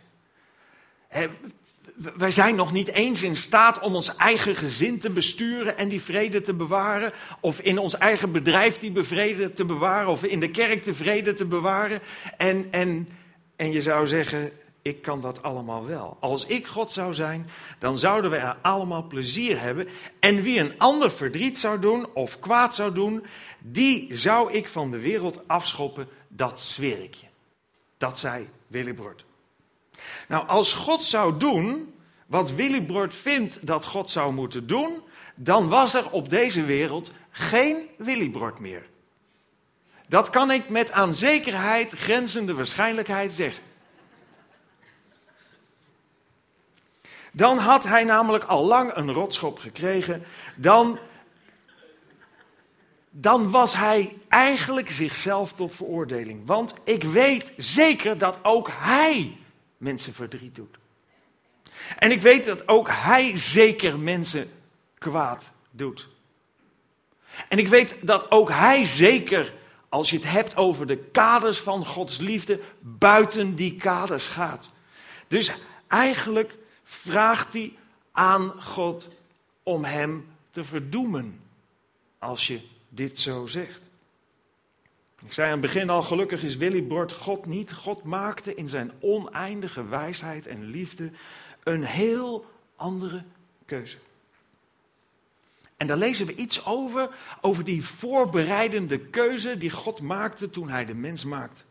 wij 2.18 2.32
zijn 2.32 2.56
nog 2.56 2.72
niet 2.72 2.92
eens 2.92 3.24
in 3.24 3.36
staat 3.36 3.80
om 3.80 3.96
ons 3.96 4.16
eigen 4.16 4.56
gezin 4.56 5.00
te 5.00 5.10
besturen 5.10 5.78
en 5.78 5.90
die 5.90 6.02
vrede 6.02 6.42
te 6.42 6.54
bewaren. 6.54 7.14
Of 7.40 7.60
in 7.60 7.78
ons 7.78 7.98
eigen 7.98 8.32
bedrijf 8.32 8.78
die 8.78 9.04
vrede 9.04 9.54
te 9.54 9.66
bewaren. 9.66 10.10
Of 10.10 10.24
in 10.24 10.40
de 10.40 10.52
kerk 10.52 10.84
de 10.84 10.94
vrede 10.94 11.34
te 11.34 11.46
bewaren. 11.46 12.02
En, 12.38 12.68
en, 12.72 13.10
en 13.56 13.72
je 13.72 13.82
zou 13.82 14.08
zeggen, 14.08 14.52
ik 14.82 15.02
kan 15.02 15.22
dat 15.22 15.44
allemaal 15.44 15.86
wel. 15.86 16.18
Als 16.20 16.46
ik 16.46 16.68
God 16.68 16.92
zou 16.92 17.14
zijn, 17.14 17.50
dan 17.80 17.98
zouden 17.98 18.32
we 18.32 18.38
er 18.38 18.58
allemaal 18.62 19.04
plezier 19.04 19.60
hebben. 19.60 19.88
En 20.20 20.42
wie 20.42 20.60
een 20.60 20.80
ander 20.80 21.12
verdriet 21.12 21.58
zou 21.58 21.80
doen 21.80 22.08
of 22.14 22.40
kwaad 22.40 22.76
zou 22.76 22.94
doen, 22.94 23.26
die 23.60 24.16
zou 24.16 24.52
ik 24.52 24.70
van 24.70 24.92
de 24.92 25.00
wereld 25.00 25.48
afschoppen, 25.48 26.08
dat 26.28 26.60
zweer 26.60 27.04
ik 27.04 27.14
je. 27.14 27.28
Dat 27.98 28.20
zei 28.20 28.50
Willibrord. 28.68 29.26
Nou, 30.28 30.48
als 30.48 30.74
God 30.74 31.04
zou 31.04 31.38
doen 31.38 31.94
wat 32.28 32.52
Willibrord 32.52 33.16
vindt 33.16 33.68
dat 33.68 33.86
God 33.86 34.10
zou 34.10 34.34
moeten 34.34 34.68
doen, 34.68 35.02
dan 35.36 35.68
was 35.68 35.94
er 35.94 36.12
op 36.12 36.30
deze 36.30 36.64
wereld 36.64 37.12
geen 37.30 37.90
Willibrord 37.98 38.60
meer. 38.60 38.90
Dat 40.08 40.30
kan 40.30 40.52
ik 40.52 40.70
met 40.70 40.92
aan 40.92 41.14
zekerheid 41.14 41.92
grenzende 41.92 42.54
waarschijnlijkheid 42.54 43.32
zeggen. 43.32 43.64
Dan 47.32 47.58
had 47.58 47.84
hij 47.84 48.04
namelijk 48.04 48.44
al 48.44 48.66
lang 48.66 48.96
een 48.96 49.12
rotschop 49.14 49.60
gekregen. 49.60 50.24
Dan, 50.56 51.00
dan 53.10 53.52
was 53.52 53.76
hij 53.76 54.18
eigenlijk 54.28 54.90
zichzelf 54.90 55.54
tot 55.54 55.76
veroordeling. 55.76 56.42
Want 56.46 56.74
ik 56.84 57.04
weet 57.04 57.54
zeker 57.58 58.18
dat 58.18 58.40
ook 58.42 58.70
hij 58.72 59.38
mensen 59.78 60.14
verdriet 60.14 60.56
doet. 60.56 60.78
En 61.98 62.12
ik 62.12 62.22
weet 62.22 62.46
dat 62.46 62.68
ook 62.68 62.90
hij 62.92 63.38
zeker 63.38 64.00
mensen 64.00 64.52
kwaad 64.98 65.52
doet. 65.72 66.08
En 67.48 67.58
ik 67.58 67.68
weet 67.68 67.96
dat 68.02 68.32
ook 68.32 68.50
hij 68.50 68.86
zeker, 68.86 69.54
als 69.90 70.10
je 70.10 70.16
het 70.16 70.32
hebt 70.32 70.56
over 70.56 70.88
de 70.88 70.98
kaders 70.98 71.60
van 71.60 71.86
Gods 71.86 72.18
liefde, 72.18 72.60
buiten 72.80 73.56
die 73.56 73.78
kaders 73.78 74.28
gaat. 74.28 74.70
Dus 75.28 75.52
eigenlijk 75.88 76.56
vraagt 76.92 77.54
hij 77.54 77.74
aan 78.12 78.62
God 78.62 79.10
om 79.64 79.84
hem 79.84 80.28
te 80.50 80.64
verdoemen. 80.64 81.40
Als 82.20 82.48
je 82.48 82.62
dit 82.90 83.20
zo 83.20 83.48
zegt. 83.48 83.82
Ik 85.26 85.34
zei 85.34 85.48
aan 85.48 85.62
het 85.62 85.62
begin 85.62 85.90
al, 85.90 86.02
gelukkig 86.02 86.44
is 86.44 86.56
Willy 86.56 86.88
Bord 86.88 87.12
God 87.12 87.46
niet. 87.46 87.74
God 87.74 88.04
maakte 88.04 88.56
in 88.56 88.70
zijn 88.70 88.92
oneindige 89.00 89.86
wijsheid 89.86 90.48
en 90.48 90.64
liefde 90.64 91.12
een 91.64 91.84
heel 91.84 92.46
andere 92.76 93.24
keuze. 93.66 93.98
En 95.78 95.88
daar 95.88 95.98
lezen 95.98 96.26
we 96.26 96.36
iets 96.36 96.66
over, 96.66 97.10
over 97.42 97.64
die 97.64 97.86
voorbereidende 97.86 99.00
keuze 99.00 99.58
die 99.58 99.72
God 99.72 100.02
maakte 100.02 100.50
toen 100.50 100.70
hij 100.70 100.86
de 100.86 100.94
mens 100.94 101.26
maakte. 101.26 101.64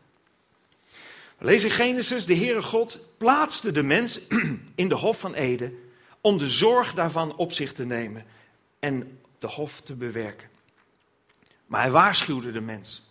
Lees 1.43 1.63
in 1.63 1.71
Genesis, 1.71 2.25
de 2.25 2.35
Heere 2.35 2.61
God 2.61 2.99
plaatste 3.17 3.71
de 3.71 3.83
mens 3.83 4.19
in 4.75 4.89
de 4.89 4.95
hof 4.95 5.19
van 5.19 5.33
Eden 5.33 5.79
om 6.21 6.37
de 6.37 6.49
zorg 6.49 6.93
daarvan 6.93 7.35
op 7.35 7.51
zich 7.51 7.73
te 7.73 7.85
nemen 7.85 8.25
en 8.79 9.19
de 9.39 9.47
hof 9.47 9.81
te 9.81 9.95
bewerken. 9.95 10.49
Maar 11.65 11.81
hij 11.81 11.91
waarschuwde 11.91 12.51
de 12.51 12.61
mens. 12.61 13.01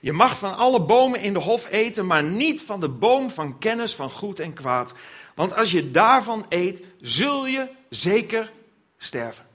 Je 0.00 0.12
mag 0.12 0.38
van 0.38 0.56
alle 0.56 0.80
bomen 0.80 1.20
in 1.20 1.32
de 1.32 1.38
hof 1.38 1.70
eten, 1.70 2.06
maar 2.06 2.22
niet 2.22 2.62
van 2.62 2.80
de 2.80 2.88
boom 2.88 3.30
van 3.30 3.58
kennis 3.58 3.94
van 3.94 4.10
goed 4.10 4.40
en 4.40 4.52
kwaad. 4.52 4.92
Want 5.34 5.54
als 5.54 5.70
je 5.70 5.90
daarvan 5.90 6.46
eet, 6.48 6.82
zul 7.00 7.46
je 7.46 7.68
zeker 7.88 8.52
sterven. 8.98 9.46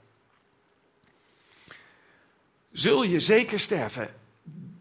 Zul 2.72 3.02
je 3.02 3.20
zeker 3.20 3.60
sterven. 3.60 4.14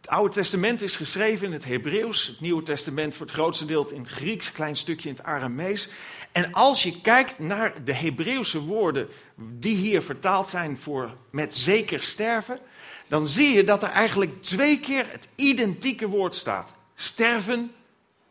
Het 0.04 0.12
Oude 0.12 0.34
Testament 0.34 0.82
is 0.82 0.96
geschreven 0.96 1.48
in 1.48 1.54
het 1.54 1.66
Hebreeuws, 1.66 2.28
het 2.28 2.40
Nieuwe 2.40 2.64
Testament 2.64 3.16
voor 3.16 3.26
het 3.26 3.36
grootste 3.36 3.66
deel 3.66 3.90
in 3.92 4.02
het 4.02 4.10
Grieks, 4.10 4.52
klein 4.52 4.76
stukje 4.76 5.10
in 5.10 5.16
het 5.16 5.24
Aramees. 5.24 5.90
En 6.32 6.54
als 6.54 6.84
je 6.84 7.02
kijkt 7.02 7.40
naar 7.40 7.84
de 7.84 7.94
Hebreeuwse 7.94 8.60
woorden 8.60 9.08
die 9.36 9.76
hier 9.76 10.02
vertaald 10.02 10.48
zijn 10.48 10.78
voor 10.78 11.16
met 11.30 11.56
zeker 11.56 12.04
sterven, 12.04 12.60
dan 13.08 13.28
zie 13.28 13.56
je 13.56 13.64
dat 13.64 13.84
er 13.84 13.90
eigenlijk 13.90 14.42
twee 14.42 14.80
keer 14.80 15.06
het 15.10 15.28
identieke 15.36 16.08
woord 16.08 16.36
staat. 16.36 16.74
Sterven 16.96 17.72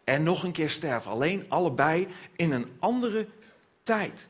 en 0.05 0.23
nog 0.23 0.43
een 0.43 0.53
keer 0.53 0.71
sterven. 0.71 1.11
Alleen 1.11 1.45
allebei 1.49 2.07
in 2.37 2.53
een 2.53 2.67
andere 2.79 3.27
tijd. 3.83 4.27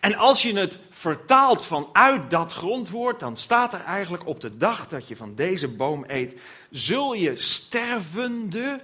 En 0.00 0.14
als 0.14 0.42
je 0.42 0.58
het 0.58 0.78
vertaalt 0.90 1.64
vanuit 1.64 2.30
dat 2.30 2.52
grondwoord, 2.52 3.20
dan 3.20 3.36
staat 3.36 3.74
er 3.74 3.80
eigenlijk 3.80 4.26
op 4.26 4.40
de 4.40 4.56
dag 4.56 4.88
dat 4.88 5.08
je 5.08 5.16
van 5.16 5.34
deze 5.34 5.68
boom 5.68 6.04
eet, 6.06 6.40
zul 6.70 7.12
je 7.14 7.36
stervende 7.36 8.80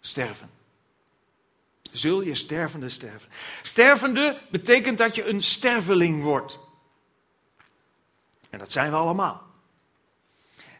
sterven. 0.00 0.50
Zul 1.92 2.20
je 2.20 2.34
stervende 2.34 2.88
sterven. 2.88 3.28
Stervende 3.62 4.38
betekent 4.50 4.98
dat 4.98 5.14
je 5.14 5.28
een 5.28 5.42
sterveling 5.42 6.22
wordt. 6.22 6.58
En 8.50 8.58
dat 8.58 8.72
zijn 8.72 8.90
we 8.90 8.96
allemaal. 8.96 9.51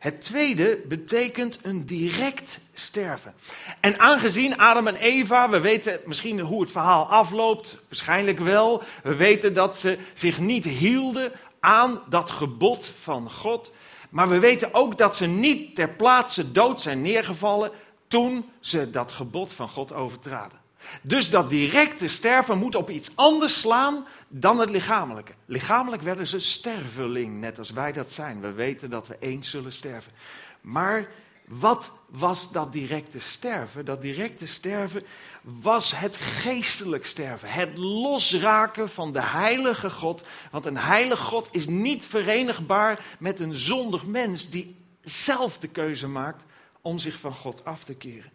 Het 0.03 0.23
tweede 0.23 0.81
betekent 0.89 1.59
een 1.63 1.87
direct 1.87 2.59
sterven. 2.75 3.35
En 3.81 3.99
aangezien 3.99 4.59
Adam 4.59 4.87
en 4.87 4.97
Eva, 4.97 5.49
we 5.49 5.61
weten 5.61 6.01
misschien 6.05 6.41
hoe 6.41 6.61
het 6.61 6.71
verhaal 6.71 7.07
afloopt, 7.07 7.85
waarschijnlijk 7.89 8.39
wel. 8.39 8.83
We 9.03 9.15
weten 9.15 9.55
dat 9.55 9.77
ze 9.77 9.99
zich 10.13 10.39
niet 10.39 10.65
hielden 10.65 11.33
aan 11.61 12.01
dat 12.09 12.31
gebod 12.31 12.93
van 13.01 13.31
God. 13.31 13.73
Maar 14.11 14.29
we 14.29 14.39
weten 14.39 14.75
ook 14.75 14.99
dat 14.99 15.17
ze 15.17 15.27
niet 15.27 15.75
ter 15.75 15.89
plaatse 15.89 16.53
dood 16.53 16.81
zijn 16.81 17.03
neergevallen 17.03 17.71
toen 18.09 18.49
ze 18.61 18.91
dat 18.91 19.13
gebod 19.13 19.53
van 19.53 19.69
God 19.69 19.93
overtraden. 19.93 20.62
Dus 21.03 21.31
dat 21.31 21.51
directe 21.51 22.09
sterven 22.09 22.59
moet 22.59 22.75
op 22.75 22.91
iets 22.91 23.11
anders 23.15 23.61
slaan 23.61 24.07
dan 24.29 24.59
het 24.59 24.71
lichamelijke. 24.71 25.33
Lichamelijk 25.47 26.03
werden 26.03 26.27
ze 26.27 26.41
sterveling, 26.41 27.41
net 27.41 27.59
als 27.59 27.71
wij 27.71 27.93
dat 27.93 28.13
zijn. 28.13 28.41
We 28.41 28.53
weten 28.53 28.91
dat 28.91 29.09
we 29.09 29.17
eens 29.21 29.51
zullen 29.51 29.73
sterven. 29.73 30.13
Maar 30.61 31.09
wat 31.47 31.91
was 32.09 32.53
dat 32.53 32.73
directe 32.73 33.21
sterven? 33.21 33.85
Dat 33.85 34.03
directe 34.03 34.47
sterven 34.47 35.03
was 35.43 35.97
het 35.97 36.17
geestelijk 36.17 37.07
sterven. 37.07 37.49
Het 37.49 37.77
losraken 37.77 38.89
van 38.89 39.13
de 39.13 39.23
heilige 39.23 39.91
God. 39.91 40.23
Want 40.51 40.67
een 40.67 40.77
heilige 40.77 41.23
God 41.23 41.49
is 41.51 41.67
niet 41.67 42.05
verenigbaar 42.05 43.05
met 43.19 43.41
een 43.41 43.55
zondig 43.55 44.07
mens 44.07 44.51
die 44.51 44.77
zelf 45.01 45.59
de 45.59 45.69
keuze 45.69 46.07
maakt 46.07 46.45
om 46.81 46.99
zich 46.99 47.19
van 47.19 47.33
God 47.35 47.65
af 47.65 47.85
te 47.85 47.95
keren. 47.95 48.31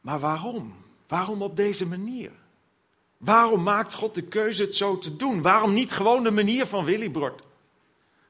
Maar 0.00 0.18
waarom? 0.18 0.74
Waarom 1.06 1.42
op 1.42 1.56
deze 1.56 1.86
manier? 1.86 2.30
Waarom 3.16 3.62
maakt 3.62 3.94
God 3.94 4.14
de 4.14 4.22
keuze 4.22 4.62
het 4.62 4.76
zo 4.76 4.98
te 4.98 5.16
doen? 5.16 5.42
Waarom 5.42 5.72
niet 5.72 5.92
gewoon 5.92 6.22
de 6.22 6.30
manier 6.30 6.66
van 6.66 6.84
Willybrord? 6.84 7.46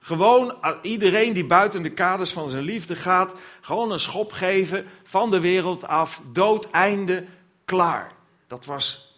Gewoon 0.01 0.55
iedereen 0.83 1.33
die 1.33 1.45
buiten 1.45 1.83
de 1.83 1.93
kaders 1.93 2.33
van 2.33 2.51
zijn 2.51 2.65
liefde 2.65 2.97
gaat, 2.97 3.35
gewoon 3.61 3.93
een 3.93 4.01
schop 4.01 4.33
geven 4.33 4.87
van 5.03 5.31
de 5.31 5.41
wereld 5.41 5.87
af, 5.87 6.23
dood, 6.33 6.71
einde, 6.71 7.25
klaar. 7.65 8.13
Dat 8.47 8.65
was 8.65 9.15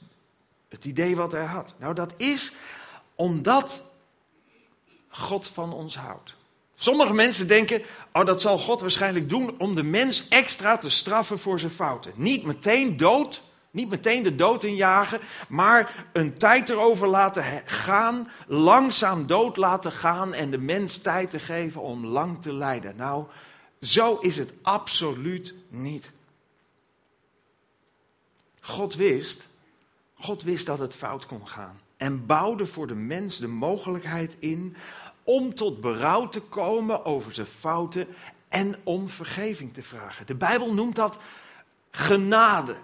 het 0.69 0.85
idee 0.85 1.17
wat 1.17 1.33
hij 1.33 1.45
had. 1.45 1.75
Nou, 1.79 1.95
dat 1.95 2.13
is 2.17 2.53
omdat 3.15 3.83
God 5.09 5.47
van 5.47 5.73
ons 5.73 5.97
houdt. 5.97 6.35
Sommige 6.75 7.13
mensen 7.13 7.47
denken, 7.47 7.83
oh, 8.13 8.25
dat 8.25 8.41
zal 8.41 8.59
God 8.59 8.81
waarschijnlijk 8.81 9.29
doen 9.29 9.59
om 9.59 9.75
de 9.75 9.83
mens 9.83 10.29
extra 10.29 10.79
te 10.79 10.91
straffen 10.91 11.39
voor 11.39 11.59
zijn 11.59 11.73
fouten. 11.73 12.13
Niet 12.17 12.45
meteen 12.45 12.97
dood, 12.97 13.43
niet 13.71 13.91
meteen 13.91 14.23
de 14.23 14.35
dood 14.35 14.65
injagen, 14.65 15.21
maar 15.49 16.07
een 16.13 16.39
tijd 16.39 16.69
erover 16.69 17.09
laten 17.09 17.45
gaan, 17.65 18.31
langzaam 18.47 19.27
dood 19.27 19.57
laten 19.57 19.93
gaan 19.93 20.35
en 20.35 20.51
de 20.51 20.59
mens 20.59 20.99
tijd 20.99 21.31
te 21.31 21.39
geven 21.39 21.81
om 21.81 22.07
lang 22.07 22.43
te 22.43 22.53
lijden. 22.53 22.97
Nou, 22.97 23.25
zo 23.81 24.15
is 24.17 24.37
het 24.37 24.53
absoluut 24.63 25.55
niet. 25.69 26.11
God 28.61 28.95
wist, 28.95 29.49
God 30.15 30.43
wist 30.43 30.67
dat 30.67 30.79
het 30.79 30.95
fout 30.95 31.27
kon 31.27 31.49
gaan 31.49 31.81
en 32.01 32.27
bouwde 32.27 32.67
voor 32.67 32.87
de 32.87 32.95
mens 32.95 33.39
de 33.39 33.49
mogelijkheid 33.49 34.37
in 34.39 34.77
om 35.25 35.55
tot 35.55 35.81
berouw 35.81 36.29
te 36.29 36.41
komen 36.41 37.05
over 37.05 37.35
zijn 37.35 37.47
fouten 37.47 38.07
en 38.49 38.77
om 38.83 39.09
vergeving 39.09 39.75
te 39.75 39.83
vragen. 39.83 40.27
De 40.27 40.35
Bijbel 40.35 40.75
noemt 40.75 40.97
dat 40.97 41.19
genade. 41.91 42.77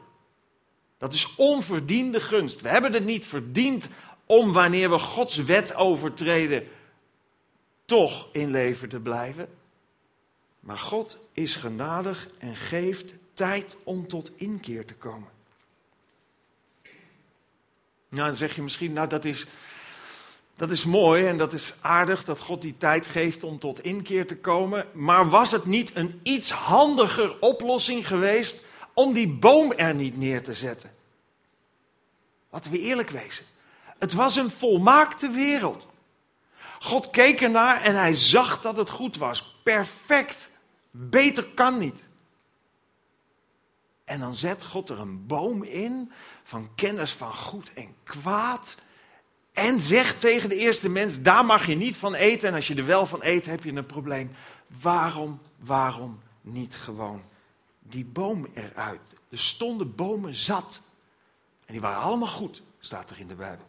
Dat 0.98 1.12
is 1.12 1.34
onverdiende 1.36 2.20
gunst. 2.20 2.60
We 2.60 2.68
hebben 2.68 2.92
het 2.92 3.04
niet 3.04 3.26
verdiend 3.26 3.88
om 4.26 4.52
wanneer 4.52 4.90
we 4.90 4.98
Gods 4.98 5.36
wet 5.36 5.74
overtreden 5.74 6.68
toch 7.84 8.28
in 8.32 8.50
leven 8.50 8.88
te 8.88 9.00
blijven. 9.00 9.48
Maar 10.60 10.78
God 10.78 11.18
is 11.32 11.54
genadig 11.54 12.28
en 12.38 12.56
geeft 12.56 13.12
tijd 13.34 13.76
om 13.82 14.08
tot 14.08 14.30
inkeer 14.36 14.84
te 14.84 14.94
komen. 14.94 15.28
Nou, 18.08 18.26
dan 18.26 18.36
zeg 18.36 18.54
je 18.54 18.62
misschien, 18.62 18.92
nou 18.92 19.08
dat 19.08 19.24
is, 19.24 19.46
dat 20.56 20.70
is 20.70 20.84
mooi 20.84 21.26
en 21.26 21.36
dat 21.36 21.52
is 21.52 21.74
aardig 21.80 22.24
dat 22.24 22.40
God 22.40 22.62
die 22.62 22.76
tijd 22.78 23.06
geeft 23.06 23.44
om 23.44 23.58
tot 23.58 23.80
inkeer 23.80 24.26
te 24.26 24.36
komen. 24.36 24.86
Maar 24.92 25.28
was 25.28 25.50
het 25.50 25.64
niet 25.64 25.96
een 25.96 26.20
iets 26.22 26.50
handiger 26.50 27.38
oplossing 27.40 28.06
geweest 28.06 28.64
om 28.94 29.12
die 29.12 29.28
boom 29.28 29.72
er 29.72 29.94
niet 29.94 30.16
neer 30.16 30.42
te 30.42 30.54
zetten? 30.54 30.90
Laten 32.50 32.70
we 32.70 32.78
eerlijk 32.78 33.10
wezen. 33.10 33.44
Het 33.98 34.12
was 34.12 34.36
een 34.36 34.50
volmaakte 34.50 35.28
wereld. 35.28 35.86
God 36.78 37.10
keek 37.10 37.40
ernaar 37.40 37.82
en 37.82 37.94
hij 37.94 38.14
zag 38.14 38.60
dat 38.60 38.76
het 38.76 38.90
goed 38.90 39.16
was. 39.16 39.60
Perfect. 39.62 40.50
Beter 40.90 41.44
kan 41.44 41.78
niet. 41.78 42.04
En 44.04 44.20
dan 44.20 44.34
zet 44.34 44.64
God 44.64 44.88
er 44.88 44.98
een 44.98 45.26
boom 45.26 45.62
in 45.62 46.12
van 46.44 46.70
kennis 46.74 47.12
van 47.12 47.34
goed 47.34 47.70
en 47.74 47.94
kwaad. 48.04 48.76
En 49.56 49.80
zegt 49.80 50.20
tegen 50.20 50.48
de 50.48 50.56
eerste 50.56 50.88
mens, 50.88 51.22
daar 51.22 51.44
mag 51.44 51.66
je 51.66 51.74
niet 51.74 51.96
van 51.96 52.14
eten. 52.14 52.48
En 52.48 52.54
als 52.54 52.66
je 52.66 52.74
er 52.74 52.86
wel 52.86 53.06
van 53.06 53.18
eet, 53.22 53.46
heb 53.46 53.64
je 53.64 53.72
een 53.72 53.86
probleem. 53.86 54.30
Waarom, 54.80 55.40
waarom 55.58 56.20
niet 56.40 56.76
gewoon 56.76 57.22
die 57.78 58.04
boom 58.04 58.46
eruit? 58.54 59.14
Er 59.28 59.38
stonden 59.38 59.94
bomen 59.94 60.34
zat. 60.34 60.80
En 61.64 61.72
die 61.72 61.80
waren 61.80 62.02
allemaal 62.02 62.28
goed, 62.28 62.62
staat 62.78 63.10
er 63.10 63.18
in 63.18 63.28
de 63.28 63.34
Bijbel. 63.34 63.66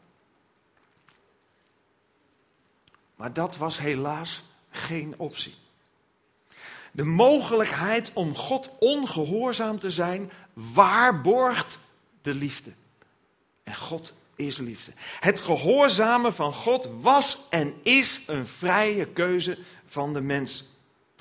Maar 3.16 3.34
dat 3.34 3.58
was 3.58 3.80
helaas 3.80 4.44
geen 4.70 5.14
optie. 5.18 5.56
De 6.92 7.04
mogelijkheid 7.04 8.12
om 8.14 8.36
God 8.36 8.70
ongehoorzaam 8.80 9.80
te 9.80 9.92
zijn, 9.92 10.32
waarborgt 10.54 11.80
de 12.22 12.34
liefde. 12.34 12.72
En 13.64 13.76
God 13.76 14.14
is 14.38 14.58
liefde. 14.58 14.92
Het 15.20 15.40
gehoorzamen 15.40 16.34
van 16.34 16.54
God 16.54 16.90
was 17.02 17.46
en 17.50 17.74
is 17.84 18.24
een 18.28 18.48
vrije 18.48 19.06
keuze 19.06 19.58
van 19.88 20.14
de 20.14 20.22
mens. 20.22 20.64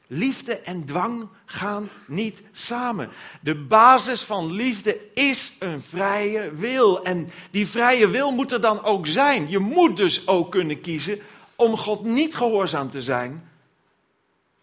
Liefde 0.06 0.58
en 0.58 0.84
dwang 0.84 1.28
gaan 1.44 1.90
niet 2.06 2.42
samen. 2.52 3.10
De 3.40 3.54
basis 3.54 4.22
van 4.22 4.52
liefde 4.52 5.12
is 5.14 5.52
een 5.58 5.82
vrije 5.82 6.50
wil. 6.50 7.04
En 7.04 7.30
die 7.50 7.66
vrije 7.66 8.08
wil 8.08 8.30
moet 8.30 8.52
er 8.52 8.60
dan 8.60 8.84
ook 8.84 9.06
zijn. 9.06 9.50
Je 9.50 9.58
moet 9.58 9.96
dus 9.96 10.26
ook 10.26 10.50
kunnen 10.50 10.80
kiezen 10.80 11.20
om 11.56 11.76
God 11.76 12.04
niet 12.04 12.36
gehoorzaam 12.36 12.90
te 12.90 13.02
zijn. 13.02 13.50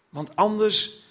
Want 0.08 0.36
anders, 0.36 1.04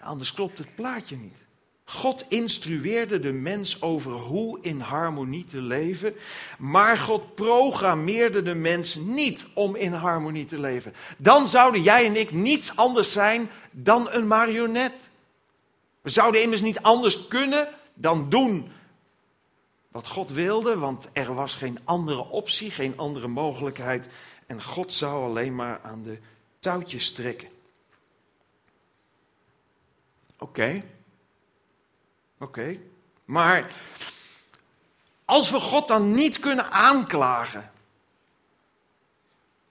anders 0.00 0.32
klopt 0.32 0.58
het 0.58 0.74
plaatje 0.74 1.16
niet. 1.16 1.46
God 1.90 2.24
instrueerde 2.28 3.20
de 3.20 3.32
mens 3.32 3.82
over 3.82 4.12
hoe 4.12 4.58
in 4.60 4.80
harmonie 4.80 5.44
te 5.44 5.60
leven, 5.60 6.14
maar 6.58 6.96
God 6.96 7.34
programmeerde 7.34 8.42
de 8.42 8.54
mens 8.54 8.94
niet 8.94 9.46
om 9.54 9.76
in 9.76 9.92
harmonie 9.92 10.44
te 10.44 10.60
leven. 10.60 10.94
Dan 11.16 11.48
zouden 11.48 11.82
jij 11.82 12.06
en 12.06 12.16
ik 12.16 12.30
niets 12.30 12.76
anders 12.76 13.12
zijn 13.12 13.50
dan 13.70 14.10
een 14.10 14.26
marionet. 14.26 15.10
We 16.00 16.10
zouden 16.10 16.42
immers 16.42 16.60
niet 16.60 16.80
anders 16.82 17.28
kunnen 17.28 17.68
dan 17.94 18.28
doen 18.28 18.70
wat 19.88 20.08
God 20.08 20.30
wilde, 20.30 20.76
want 20.76 21.08
er 21.12 21.34
was 21.34 21.54
geen 21.54 21.78
andere 21.84 22.28
optie, 22.28 22.70
geen 22.70 22.98
andere 22.98 23.28
mogelijkheid 23.28 24.08
en 24.46 24.62
God 24.62 24.92
zou 24.92 25.24
alleen 25.24 25.54
maar 25.54 25.80
aan 25.82 26.02
de 26.02 26.18
touwtjes 26.60 27.12
trekken. 27.12 27.48
Oké. 30.38 30.82
Oké. 32.38 32.80
Maar 33.24 33.72
als 35.24 35.50
we 35.50 35.60
God 35.60 35.88
dan 35.88 36.12
niet 36.12 36.38
kunnen 36.38 36.70
aanklagen, 36.70 37.70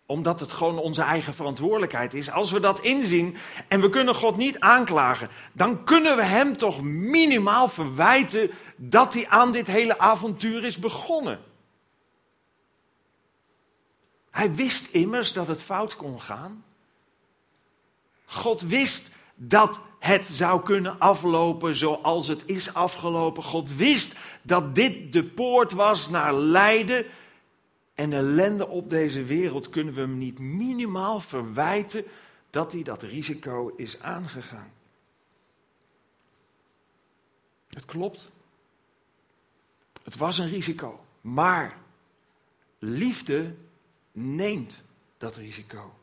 omdat 0.06 0.40
het 0.40 0.52
gewoon 0.52 0.78
onze 0.78 1.02
eigen 1.02 1.34
verantwoordelijkheid 1.34 2.14
is, 2.14 2.32
als 2.32 2.52
we 2.52 2.60
dat 2.60 2.80
inzien 2.80 3.38
en 3.68 3.82
we 3.82 3.90
kunnen 3.90 4.16
God 4.16 4.38
niet 4.38 4.60
aanklagen, 4.60 5.30
dan 5.54 5.84
kunnen 5.84 6.16
we 6.16 6.24
Hem 6.24 6.58
toch 6.58 6.82
minimaal 6.82 7.68
verwijten 7.68 8.52
dat 8.76 9.14
hij 9.14 9.28
aan 9.28 9.52
dit 9.52 9.68
hele 9.68 10.00
avontuur 10.00 10.64
is 10.64 10.80
begonnen. 10.80 11.40
Hij 14.32 14.54
wist 14.56 14.94
immers 14.94 15.34
dat 15.34 15.48
het 15.48 15.62
fout 15.62 15.96
kon 15.96 16.22
gaan. 16.22 16.64
God 18.26 18.62
wist 18.62 19.16
dat 19.36 19.80
het 20.00 20.26
zou 20.26 20.64
kunnen 20.64 21.00
aflopen 21.00 21.76
zoals 21.76 22.28
het 22.28 22.44
is 22.46 22.74
afgelopen. 22.74 23.44
God 23.44 23.76
wist 23.76 24.20
dat 24.42 24.76
dit 24.76 25.14
de 25.14 25.24
poort 25.24 25.72
was 25.72 26.10
naar 26.10 26.34
lijden 26.34 27.06
en 27.94 28.14
ellende 28.14 28.68
op 28.68 28.90
deze 28.90 29.24
wereld. 29.24 29.70
Kunnen 29.70 29.94
we 29.94 30.00
hem 30.00 30.18
niet 30.18 30.40
minimaal 30.40 31.20
verwijten 31.20 32.06
dat 32.50 32.72
hij 32.72 32.84
dat 32.84 33.04
risico 33.04 33.74
is 33.76 34.02
aangegaan? 34.02 34.72
Het 37.70 37.86
klopt. 37.86 38.30
Het 40.04 40.18
was 40.18 40.38
een 40.38 40.50
risico. 40.50 41.00
Maar 41.22 41.78
liefde 42.80 43.56
neemt 44.12 44.82
dat 45.18 45.36
risico. 45.36 45.94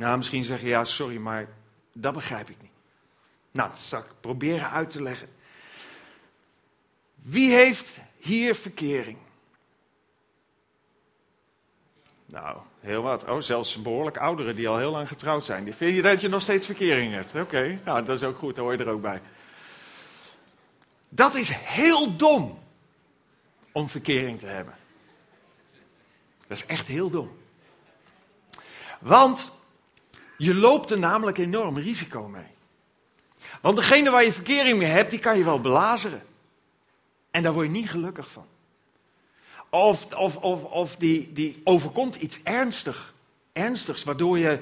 Nou, 0.00 0.16
misschien 0.16 0.44
zeg 0.44 0.60
je 0.60 0.68
ja, 0.68 0.84
sorry, 0.84 1.16
maar 1.16 1.48
dat 1.92 2.14
begrijp 2.14 2.50
ik 2.50 2.56
niet. 2.62 2.70
Nou, 3.50 3.70
dat 3.70 3.78
zal 3.78 4.00
ik 4.00 4.06
proberen 4.20 4.70
uit 4.70 4.90
te 4.90 5.02
leggen. 5.02 5.28
Wie 7.14 7.54
heeft 7.54 8.00
hier 8.18 8.54
verkering? 8.54 9.18
Nou, 12.26 12.58
heel 12.80 13.02
wat. 13.02 13.28
Oh, 13.28 13.40
zelfs 13.40 13.82
behoorlijk 13.82 14.16
ouderen 14.16 14.56
die 14.56 14.68
al 14.68 14.78
heel 14.78 14.90
lang 14.90 15.08
getrouwd 15.08 15.44
zijn. 15.44 15.64
Die 15.64 15.74
vind 15.74 15.96
je 15.96 16.02
dat 16.02 16.20
je 16.20 16.28
nog 16.28 16.42
steeds 16.42 16.66
verkering 16.66 17.12
hebt? 17.12 17.34
Oké, 17.34 17.80
nou, 17.84 18.04
dat 18.04 18.16
is 18.16 18.24
ook 18.24 18.38
goed, 18.38 18.54
daar 18.54 18.64
hoor 18.64 18.72
je 18.72 18.84
er 18.84 18.90
ook 18.90 19.02
bij. 19.02 19.22
Dat 21.08 21.34
is 21.34 21.50
heel 21.50 22.16
dom 22.16 22.58
om 23.72 23.88
verkering 23.88 24.38
te 24.38 24.46
hebben. 24.46 24.74
Dat 26.46 26.56
is 26.56 26.66
echt 26.66 26.86
heel 26.86 27.10
dom. 27.10 27.38
Want 28.98 29.58
je 30.40 30.54
loopt 30.54 30.90
er 30.90 30.98
namelijk 30.98 31.38
enorm 31.38 31.78
risico 31.78 32.28
mee. 32.28 32.50
Want 33.60 33.76
degene 33.76 34.10
waar 34.10 34.24
je 34.24 34.32
verkering 34.32 34.78
mee 34.78 34.88
hebt, 34.88 35.10
die 35.10 35.18
kan 35.18 35.38
je 35.38 35.44
wel 35.44 35.60
belazeren. 35.60 36.22
En 37.30 37.42
daar 37.42 37.52
word 37.52 37.66
je 37.66 37.72
niet 37.72 37.90
gelukkig 37.90 38.30
van. 38.30 38.46
Of, 39.70 40.14
of, 40.14 40.36
of, 40.36 40.64
of 40.64 40.96
die, 40.96 41.32
die 41.32 41.60
overkomt 41.64 42.16
iets 42.16 42.42
ernstig, 42.42 43.14
ernstigs, 43.52 44.04
waardoor 44.04 44.38
je 44.38 44.60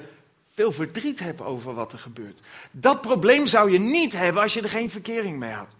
veel 0.53 0.71
verdriet 0.71 1.19
hebt 1.19 1.41
over 1.41 1.73
wat 1.73 1.93
er 1.93 1.99
gebeurt. 1.99 2.41
Dat 2.71 3.01
probleem 3.01 3.47
zou 3.47 3.71
je 3.71 3.79
niet 3.79 4.13
hebben 4.13 4.41
als 4.41 4.53
je 4.53 4.61
er 4.61 4.69
geen 4.69 4.89
verkering 4.89 5.37
mee 5.37 5.51
had. 5.51 5.75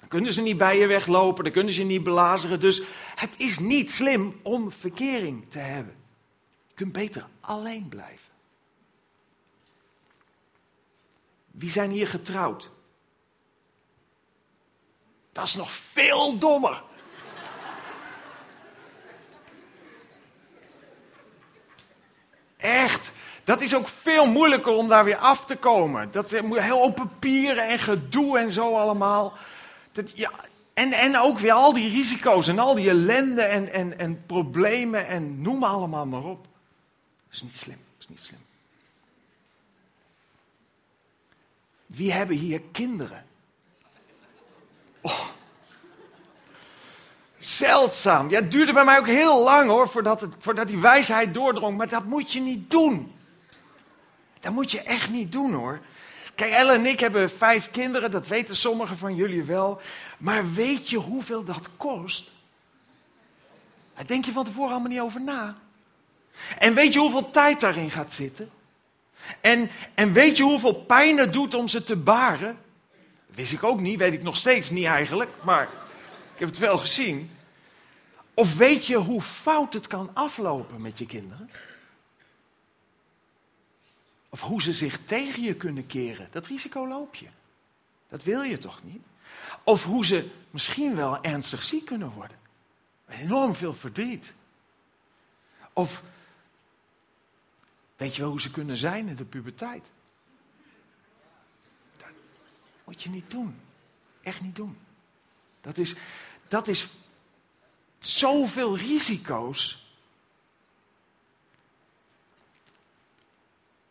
Dan 0.00 0.08
kunnen 0.08 0.32
ze 0.32 0.42
niet 0.42 0.56
bij 0.56 0.78
je 0.78 0.86
weglopen, 0.86 1.44
dan 1.44 1.52
kunnen 1.52 1.72
ze 1.72 1.80
je 1.80 1.86
niet 1.86 2.02
belazeren. 2.02 2.60
Dus 2.60 2.82
het 3.14 3.34
is 3.36 3.58
niet 3.58 3.90
slim 3.90 4.40
om 4.42 4.72
verkering 4.72 5.44
te 5.48 5.58
hebben. 5.58 5.94
Je 6.68 6.74
kunt 6.74 6.92
beter 6.92 7.26
alleen 7.40 7.88
blijven. 7.88 8.25
Wie 11.58 11.70
zijn 11.70 11.90
hier 11.90 12.06
getrouwd? 12.06 12.70
Dat 15.32 15.44
is 15.44 15.54
nog 15.54 15.70
veel 15.70 16.38
dommer. 16.38 16.82
Echt. 22.56 23.12
Dat 23.44 23.60
is 23.60 23.74
ook 23.74 23.88
veel 23.88 24.26
moeilijker 24.26 24.72
om 24.72 24.88
daar 24.88 25.04
weer 25.04 25.16
af 25.16 25.44
te 25.44 25.56
komen. 25.56 26.10
Dat 26.10 26.40
moet 26.42 26.60
heel 26.60 26.80
op 26.80 26.94
papieren 26.94 27.68
en 27.68 27.78
gedoe 27.78 28.38
en 28.38 28.50
zo 28.50 28.76
allemaal. 28.76 29.32
Dat, 29.92 30.18
ja, 30.18 30.32
en, 30.74 30.92
en 30.92 31.18
ook 31.18 31.38
weer 31.38 31.52
al 31.52 31.72
die 31.72 31.90
risico's 31.90 32.48
en 32.48 32.58
al 32.58 32.74
die 32.74 32.88
ellende 32.88 33.42
en, 33.42 33.72
en, 33.72 33.98
en 33.98 34.26
problemen 34.26 35.06
en 35.06 35.42
noem 35.42 35.64
allemaal 35.64 36.06
maar 36.06 36.24
op. 36.24 36.42
Dat 36.42 37.32
is 37.32 37.42
niet 37.42 37.56
slim. 37.56 37.78
Dat 37.96 38.00
is 38.00 38.08
niet 38.08 38.20
slim. 38.20 38.45
Wie 41.96 42.12
hebben 42.12 42.36
hier 42.36 42.60
kinderen? 42.72 43.24
Oh. 45.00 45.26
Zeldzaam. 47.36 48.30
Ja, 48.30 48.40
het 48.40 48.50
duurde 48.50 48.72
bij 48.72 48.84
mij 48.84 48.98
ook 48.98 49.06
heel 49.06 49.42
lang 49.42 49.68
hoor, 49.68 49.88
voordat, 49.88 50.20
het, 50.20 50.34
voordat 50.38 50.66
die 50.66 50.78
wijsheid 50.78 51.34
doordrong. 51.34 51.76
Maar 51.76 51.88
dat 51.88 52.04
moet 52.04 52.32
je 52.32 52.40
niet 52.40 52.70
doen. 52.70 53.14
Dat 54.40 54.52
moet 54.52 54.70
je 54.70 54.82
echt 54.82 55.10
niet 55.10 55.32
doen 55.32 55.52
hoor. 55.52 55.80
Kijk, 56.34 56.52
Ellen 56.52 56.74
en 56.74 56.86
ik 56.86 57.00
hebben 57.00 57.30
vijf 57.30 57.70
kinderen, 57.70 58.10
dat 58.10 58.26
weten 58.26 58.56
sommigen 58.56 58.96
van 58.96 59.14
jullie 59.14 59.44
wel. 59.44 59.80
Maar 60.18 60.52
weet 60.52 60.90
je 60.90 60.96
hoeveel 60.96 61.44
dat 61.44 61.68
kost? 61.76 62.30
Daar 63.94 64.06
denk 64.06 64.24
je 64.24 64.32
van 64.32 64.44
tevoren 64.44 64.70
allemaal 64.70 64.90
niet 64.90 65.00
over 65.00 65.20
na. 65.20 65.56
En 66.58 66.74
weet 66.74 66.92
je 66.92 66.98
hoeveel 66.98 67.30
tijd 67.30 67.60
daarin 67.60 67.90
gaat 67.90 68.12
zitten? 68.12 68.50
En, 69.40 69.70
en 69.94 70.12
weet 70.12 70.36
je 70.36 70.42
hoeveel 70.42 70.74
pijn 70.74 71.18
het 71.18 71.32
doet 71.32 71.54
om 71.54 71.68
ze 71.68 71.84
te 71.84 71.96
baren? 71.96 72.58
Wist 73.26 73.52
ik 73.52 73.62
ook 73.62 73.80
niet, 73.80 73.98
weet 73.98 74.12
ik 74.12 74.22
nog 74.22 74.36
steeds 74.36 74.70
niet 74.70 74.84
eigenlijk, 74.84 75.30
maar 75.42 75.62
ik 76.32 76.38
heb 76.38 76.48
het 76.48 76.58
wel 76.58 76.78
gezien. 76.78 77.30
Of 78.34 78.56
weet 78.56 78.86
je 78.86 78.96
hoe 78.96 79.22
fout 79.22 79.72
het 79.72 79.86
kan 79.86 80.10
aflopen 80.12 80.80
met 80.80 80.98
je 80.98 81.06
kinderen? 81.06 81.50
Of 84.28 84.40
hoe 84.40 84.62
ze 84.62 84.72
zich 84.72 85.00
tegen 85.04 85.42
je 85.42 85.54
kunnen 85.54 85.86
keren. 85.86 86.28
Dat 86.30 86.46
risico 86.46 86.88
loop 86.88 87.14
je. 87.14 87.26
Dat 88.08 88.22
wil 88.22 88.42
je 88.42 88.58
toch 88.58 88.80
niet? 88.82 89.02
Of 89.62 89.84
hoe 89.84 90.06
ze 90.06 90.28
misschien 90.50 90.96
wel 90.96 91.22
ernstig 91.22 91.62
ziek 91.62 91.84
kunnen 91.84 92.10
worden. 92.10 92.36
Enorm 93.08 93.54
veel 93.54 93.74
verdriet. 93.74 94.34
Of 95.72 96.02
weet 97.96 98.14
je 98.14 98.22
wel 98.22 98.30
hoe 98.30 98.40
ze 98.40 98.50
kunnen 98.50 98.76
zijn 98.76 99.08
in 99.08 99.16
de 99.16 99.24
puberteit? 99.24 99.90
Dat 101.96 102.12
moet 102.84 103.02
je 103.02 103.10
niet 103.10 103.30
doen. 103.30 103.60
Echt 104.22 104.40
niet 104.40 104.56
doen. 104.56 104.78
Dat 105.60 105.78
is, 105.78 105.94
dat 106.48 106.68
is 106.68 106.88
zoveel 107.98 108.76
risico's. 108.76 109.86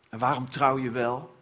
En 0.08 0.18
waarom 0.18 0.50
trouw 0.50 0.78
je 0.78 0.90
wel? 0.90 1.36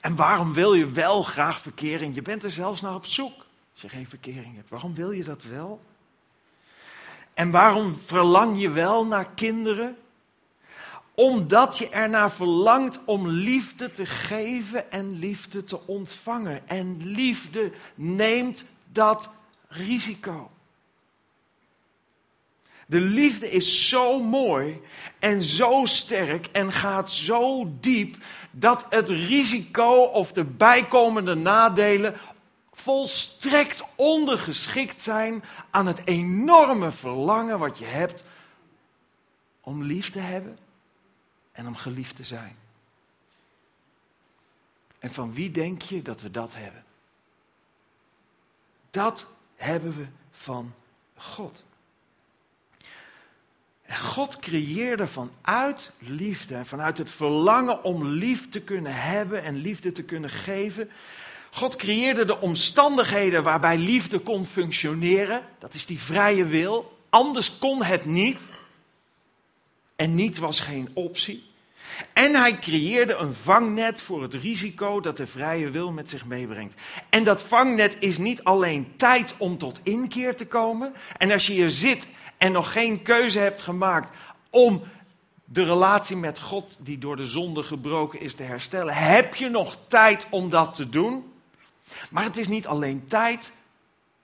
En 0.00 0.16
waarom 0.16 0.52
wil 0.52 0.74
je 0.74 0.90
wel 0.90 1.22
graag 1.22 1.60
verkering? 1.60 2.14
Je 2.14 2.22
bent 2.22 2.42
er 2.42 2.50
zelfs 2.50 2.80
naar 2.80 2.94
op 2.94 3.06
zoek 3.06 3.44
als 3.72 3.82
je 3.82 3.88
geen 3.88 4.08
verkering 4.08 4.54
hebt. 4.56 4.68
Waarom 4.68 4.94
wil 4.94 5.10
je 5.10 5.24
dat 5.24 5.42
wel? 5.42 5.80
En 7.34 7.50
waarom 7.50 7.96
verlang 8.04 8.60
je 8.60 8.70
wel 8.70 9.06
naar 9.06 9.30
kinderen? 9.30 9.98
Omdat 11.14 11.78
je 11.78 11.88
ernaar 11.88 12.30
verlangt 12.30 13.00
om 13.04 13.28
liefde 13.28 13.90
te 13.90 14.06
geven 14.06 14.90
en 14.90 15.18
liefde 15.18 15.64
te 15.64 15.86
ontvangen. 15.86 16.68
En 16.68 16.96
liefde 17.02 17.72
neemt 17.94 18.64
dat 18.92 19.30
risico. 19.68 20.50
De 22.86 23.00
liefde 23.00 23.50
is 23.50 23.88
zo 23.88 24.22
mooi 24.22 24.80
en 25.18 25.42
zo 25.42 25.84
sterk 25.84 26.46
en 26.46 26.72
gaat 26.72 27.12
zo 27.12 27.70
diep 27.80 28.16
dat 28.50 28.86
het 28.88 29.08
risico 29.08 29.94
of 29.94 30.32
de 30.32 30.44
bijkomende 30.44 31.34
nadelen 31.34 32.14
volstrekt 32.72 33.84
ondergeschikt 33.94 35.02
zijn 35.02 35.44
aan 35.70 35.86
het 35.86 36.02
enorme 36.04 36.90
verlangen 36.90 37.58
wat 37.58 37.78
je 37.78 37.84
hebt 37.84 38.24
om 39.60 39.82
lief 39.82 40.10
te 40.10 40.18
hebben 40.18 40.58
en 41.54 41.66
om 41.66 41.76
geliefd 41.76 42.16
te 42.16 42.24
zijn. 42.24 42.56
En 44.98 45.12
van 45.12 45.32
wie 45.32 45.50
denk 45.50 45.82
je 45.82 46.02
dat 46.02 46.20
we 46.20 46.30
dat 46.30 46.54
hebben? 46.54 46.84
Dat 48.90 49.26
hebben 49.56 49.96
we 49.96 50.06
van 50.30 50.74
God. 51.16 51.64
En 53.82 53.96
God 53.96 54.38
creëerde 54.38 55.06
vanuit 55.06 55.92
liefde, 55.98 56.64
vanuit 56.64 56.98
het 56.98 57.10
verlangen 57.10 57.84
om 57.84 58.04
lief 58.04 58.48
te 58.48 58.60
kunnen 58.60 58.94
hebben 58.94 59.42
en 59.42 59.56
liefde 59.56 59.92
te 59.92 60.02
kunnen 60.02 60.30
geven. 60.30 60.90
God 61.50 61.76
creëerde 61.76 62.24
de 62.24 62.40
omstandigheden 62.40 63.42
waarbij 63.42 63.78
liefde 63.78 64.18
kon 64.18 64.46
functioneren. 64.46 65.42
Dat 65.58 65.74
is 65.74 65.86
die 65.86 66.00
vrije 66.00 66.46
wil. 66.46 66.98
Anders 67.08 67.58
kon 67.58 67.82
het 67.82 68.04
niet. 68.04 68.40
En 69.96 70.14
niet 70.14 70.38
was 70.38 70.60
geen 70.60 70.90
optie. 70.92 71.42
En 72.12 72.34
hij 72.34 72.58
creëerde 72.58 73.14
een 73.14 73.34
vangnet 73.34 74.02
voor 74.02 74.22
het 74.22 74.34
risico 74.34 75.00
dat 75.00 75.16
de 75.16 75.26
vrije 75.26 75.70
wil 75.70 75.92
met 75.92 76.10
zich 76.10 76.24
meebrengt. 76.24 76.80
En 77.08 77.24
dat 77.24 77.42
vangnet 77.42 77.96
is 77.98 78.18
niet 78.18 78.44
alleen 78.44 78.96
tijd 78.96 79.34
om 79.38 79.58
tot 79.58 79.80
inkeer 79.82 80.36
te 80.36 80.46
komen. 80.46 80.94
En 81.16 81.30
als 81.30 81.46
je 81.46 81.52
hier 81.52 81.70
zit 81.70 82.08
en 82.38 82.52
nog 82.52 82.72
geen 82.72 83.02
keuze 83.02 83.38
hebt 83.38 83.62
gemaakt 83.62 84.16
om 84.50 84.82
de 85.44 85.64
relatie 85.64 86.16
met 86.16 86.40
God, 86.40 86.76
die 86.80 86.98
door 86.98 87.16
de 87.16 87.26
zonde 87.26 87.62
gebroken 87.62 88.20
is, 88.20 88.34
te 88.34 88.42
herstellen, 88.42 88.94
heb 88.94 89.34
je 89.34 89.48
nog 89.48 89.76
tijd 89.86 90.26
om 90.30 90.50
dat 90.50 90.74
te 90.74 90.88
doen. 90.88 91.32
Maar 92.10 92.24
het 92.24 92.36
is 92.36 92.48
niet 92.48 92.66
alleen 92.66 93.06
tijd. 93.06 93.52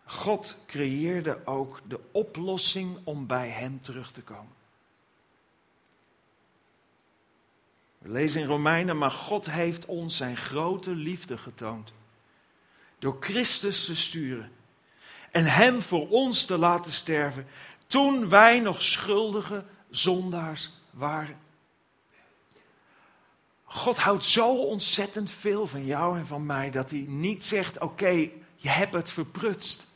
God 0.05 0.57
creëerde 0.67 1.39
ook 1.45 1.81
de 1.89 2.01
oplossing 2.13 2.99
om 3.05 3.27
bij 3.27 3.49
Hem 3.49 3.81
terug 3.83 4.13
te 4.13 4.21
komen. 4.21 4.60
We 8.01 8.09
lezen 8.09 8.41
in 8.41 8.47
Romeinen, 8.47 8.99
maar 8.99 9.11
God 9.11 9.51
heeft 9.51 9.87
ons 9.87 10.17
zijn 10.17 10.37
grote 10.37 10.91
liefde 10.91 11.39
getoond. 11.39 11.93
Door 12.99 13.17
Christus 13.21 13.85
te 13.85 13.97
sturen 13.97 14.53
en 15.31 15.45
Hem 15.45 15.83
voor 15.83 16.09
ons 16.09 16.45
te 16.45 16.59
laten 16.59 16.93
sterven 16.93 17.47
toen 17.87 18.29
wij 18.29 18.61
nog 18.61 18.83
schuldige 18.83 19.65
zondaars 19.91 20.73
waren. 20.91 21.39
God 23.65 23.99
houdt 23.99 24.25
zo 24.25 24.57
ontzettend 24.57 25.31
veel 25.31 25.67
van 25.67 25.85
jou 25.85 26.19
en 26.19 26.27
van 26.27 26.47
mij 26.47 26.71
dat 26.71 26.91
hij 26.91 27.05
niet 27.09 27.45
zegt: 27.45 27.79
Oké, 27.79 28.31
je 28.57 28.69
hebt 28.69 28.93
het 28.93 29.11
verprutst. 29.11 29.87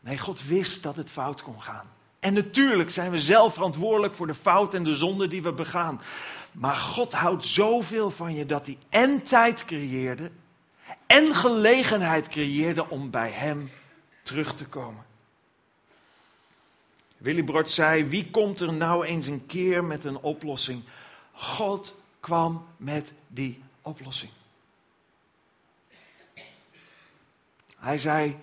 Nee, 0.00 0.18
God 0.18 0.46
wist 0.46 0.82
dat 0.82 0.96
het 0.96 1.10
fout 1.10 1.42
kon 1.42 1.62
gaan. 1.62 1.92
En 2.24 2.32
natuurlijk 2.34 2.90
zijn 2.90 3.10
we 3.10 3.20
zelf 3.20 3.54
verantwoordelijk 3.54 4.14
voor 4.14 4.26
de 4.26 4.34
fout 4.34 4.74
en 4.74 4.84
de 4.84 4.94
zonde 4.94 5.28
die 5.28 5.42
we 5.42 5.52
begaan. 5.52 6.00
Maar 6.52 6.76
God 6.76 7.12
houdt 7.12 7.46
zoveel 7.46 8.10
van 8.10 8.34
je 8.34 8.46
dat 8.46 8.66
hij 8.66 8.78
en 8.88 9.22
tijd 9.22 9.64
creëerde 9.64 10.30
en 11.06 11.34
gelegenheid 11.34 12.28
creëerde 12.28 12.88
om 12.88 13.10
bij 13.10 13.30
Hem 13.30 13.70
terug 14.22 14.54
te 14.54 14.64
komen. 14.64 15.04
Willibrord 17.16 17.70
zei: 17.70 18.04
Wie 18.04 18.30
komt 18.30 18.60
er 18.60 18.72
nou 18.72 19.04
eens 19.04 19.26
een 19.26 19.46
keer 19.46 19.84
met 19.84 20.04
een 20.04 20.18
oplossing? 20.18 20.82
God 21.32 21.94
kwam 22.20 22.66
met 22.76 23.12
die 23.26 23.62
oplossing. 23.82 24.30
Hij 27.78 27.98
zei: 27.98 28.36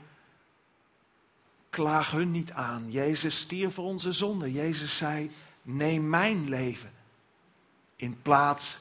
Klaag 1.71 2.11
hun 2.11 2.31
niet 2.31 2.51
aan. 2.51 2.91
Jezus 2.91 3.39
stierf 3.39 3.73
voor 3.73 3.85
onze 3.85 4.11
zonde. 4.11 4.51
Jezus 4.51 4.97
zei: 4.97 5.31
Neem 5.61 6.09
mijn 6.09 6.49
leven 6.49 6.91
in 7.95 8.21
plaats 8.21 8.79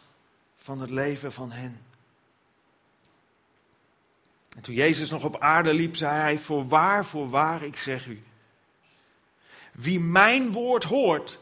van 0.56 0.80
het 0.80 0.90
leven 0.90 1.32
van 1.32 1.50
hen. 1.50 1.80
En 4.56 4.62
toen 4.62 4.74
Jezus 4.74 5.10
nog 5.10 5.24
op 5.24 5.40
aarde 5.40 5.74
liep, 5.74 5.96
zei 5.96 6.20
hij: 6.20 6.38
Voorwaar, 6.38 7.04
voorwaar, 7.04 7.62
ik 7.62 7.76
zeg 7.76 8.06
u. 8.06 8.22
Wie 9.72 10.00
mijn 10.00 10.52
woord 10.52 10.84
hoort, 10.84 11.38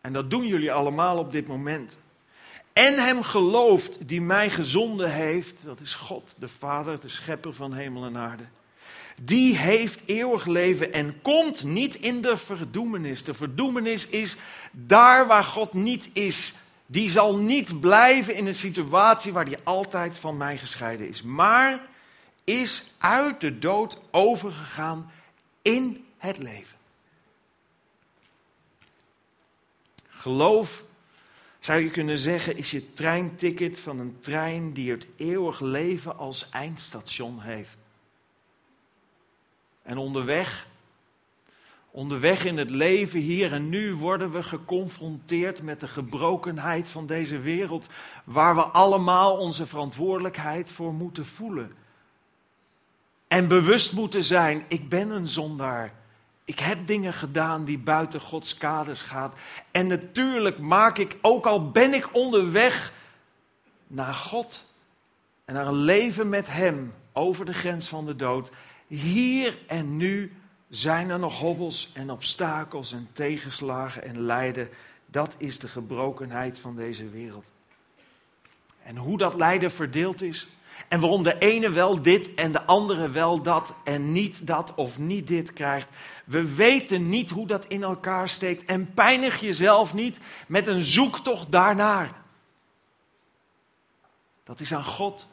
en 0.00 0.12
dat 0.12 0.30
doen 0.30 0.46
jullie 0.46 0.72
allemaal 0.72 1.18
op 1.18 1.32
dit 1.32 1.46
moment, 1.48 1.96
en 2.72 2.94
hem 3.04 3.22
gelooft 3.22 4.08
die 4.08 4.20
mij 4.20 4.50
gezonden 4.50 5.12
heeft, 5.12 5.64
dat 5.64 5.80
is 5.80 5.94
God, 5.94 6.34
de 6.38 6.48
Vader, 6.48 7.00
de 7.00 7.08
schepper 7.08 7.54
van 7.54 7.72
hemel 7.72 8.04
en 8.04 8.16
aarde. 8.16 8.44
Die 9.22 9.56
heeft 9.56 10.00
eeuwig 10.06 10.46
leven 10.46 10.92
en 10.92 11.22
komt 11.22 11.64
niet 11.64 11.94
in 11.94 12.20
de 12.20 12.36
verdoemenis. 12.36 13.24
De 13.24 13.34
verdoemenis 13.34 14.06
is 14.06 14.36
daar 14.70 15.26
waar 15.26 15.44
God 15.44 15.72
niet 15.72 16.10
is. 16.12 16.54
Die 16.86 17.10
zal 17.10 17.36
niet 17.36 17.80
blijven 17.80 18.34
in 18.34 18.46
een 18.46 18.54
situatie 18.54 19.32
waar 19.32 19.44
hij 19.44 19.58
altijd 19.64 20.18
van 20.18 20.36
mij 20.36 20.58
gescheiden 20.58 21.08
is. 21.08 21.22
Maar 21.22 21.80
is 22.44 22.82
uit 22.98 23.40
de 23.40 23.58
dood 23.58 23.98
overgegaan 24.10 25.12
in 25.62 26.04
het 26.18 26.38
leven. 26.38 26.78
Geloof, 30.08 30.84
zou 31.60 31.80
je 31.80 31.90
kunnen 31.90 32.18
zeggen, 32.18 32.56
is 32.56 32.70
je 32.70 32.92
treinticket 32.92 33.78
van 33.78 33.98
een 33.98 34.18
trein 34.20 34.72
die 34.72 34.90
het 34.90 35.06
eeuwig 35.16 35.60
leven 35.60 36.18
als 36.18 36.48
eindstation 36.50 37.40
heeft. 37.40 37.76
En 39.82 39.98
onderweg, 39.98 40.66
onderweg 41.90 42.44
in 42.44 42.58
het 42.58 42.70
leven 42.70 43.20
hier 43.20 43.52
en 43.52 43.68
nu 43.68 43.94
worden 43.94 44.30
we 44.32 44.42
geconfronteerd 44.42 45.62
met 45.62 45.80
de 45.80 45.88
gebrokenheid 45.88 46.88
van 46.88 47.06
deze 47.06 47.38
wereld, 47.38 47.88
waar 48.24 48.54
we 48.54 48.62
allemaal 48.62 49.36
onze 49.36 49.66
verantwoordelijkheid 49.66 50.72
voor 50.72 50.92
moeten 50.92 51.26
voelen. 51.26 51.72
En 53.28 53.48
bewust 53.48 53.92
moeten 53.92 54.24
zijn, 54.24 54.64
ik 54.68 54.88
ben 54.88 55.10
een 55.10 55.28
zondaar. 55.28 55.92
Ik 56.44 56.58
heb 56.58 56.86
dingen 56.86 57.12
gedaan 57.12 57.64
die 57.64 57.78
buiten 57.78 58.20
Gods 58.20 58.54
kaders 58.54 59.02
gaan. 59.02 59.32
En 59.70 59.86
natuurlijk 59.86 60.58
maak 60.58 60.98
ik, 60.98 61.18
ook 61.20 61.46
al 61.46 61.70
ben 61.70 61.94
ik 61.94 62.14
onderweg 62.14 62.92
naar 63.86 64.14
God 64.14 64.64
en 65.44 65.54
naar 65.54 65.66
een 65.66 65.82
leven 65.82 66.28
met 66.28 66.50
Hem 66.50 66.94
over 67.12 67.44
de 67.44 67.52
grens 67.52 67.88
van 67.88 68.06
de 68.06 68.16
dood, 68.16 68.50
hier 68.96 69.58
en 69.66 69.96
nu 69.96 70.32
zijn 70.68 71.10
er 71.10 71.18
nog 71.18 71.38
hobbels 71.38 71.90
en 71.94 72.10
obstakels 72.10 72.92
en 72.92 73.08
tegenslagen 73.12 74.04
en 74.04 74.20
lijden. 74.20 74.68
Dat 75.06 75.34
is 75.38 75.58
de 75.58 75.68
gebrokenheid 75.68 76.58
van 76.58 76.76
deze 76.76 77.08
wereld. 77.08 77.44
En 78.82 78.96
hoe 78.96 79.18
dat 79.18 79.34
lijden 79.34 79.70
verdeeld 79.70 80.22
is, 80.22 80.48
en 80.88 81.00
waarom 81.00 81.22
de 81.22 81.38
ene 81.38 81.70
wel 81.70 82.02
dit 82.02 82.34
en 82.34 82.52
de 82.52 82.62
andere 82.62 83.08
wel 83.08 83.42
dat 83.42 83.74
en 83.84 84.12
niet 84.12 84.46
dat 84.46 84.74
of 84.74 84.98
niet 84.98 85.26
dit 85.26 85.52
krijgt. 85.52 85.88
We 86.24 86.54
weten 86.54 87.08
niet 87.08 87.30
hoe 87.30 87.46
dat 87.46 87.66
in 87.66 87.82
elkaar 87.82 88.28
steekt 88.28 88.64
en 88.64 88.94
pijnig 88.94 89.40
jezelf 89.40 89.94
niet 89.94 90.20
met 90.48 90.66
een 90.66 90.82
zoektocht 90.82 91.52
daarnaar. 91.52 92.12
Dat 94.44 94.60
is 94.60 94.74
aan 94.74 94.84
God. 94.84 95.28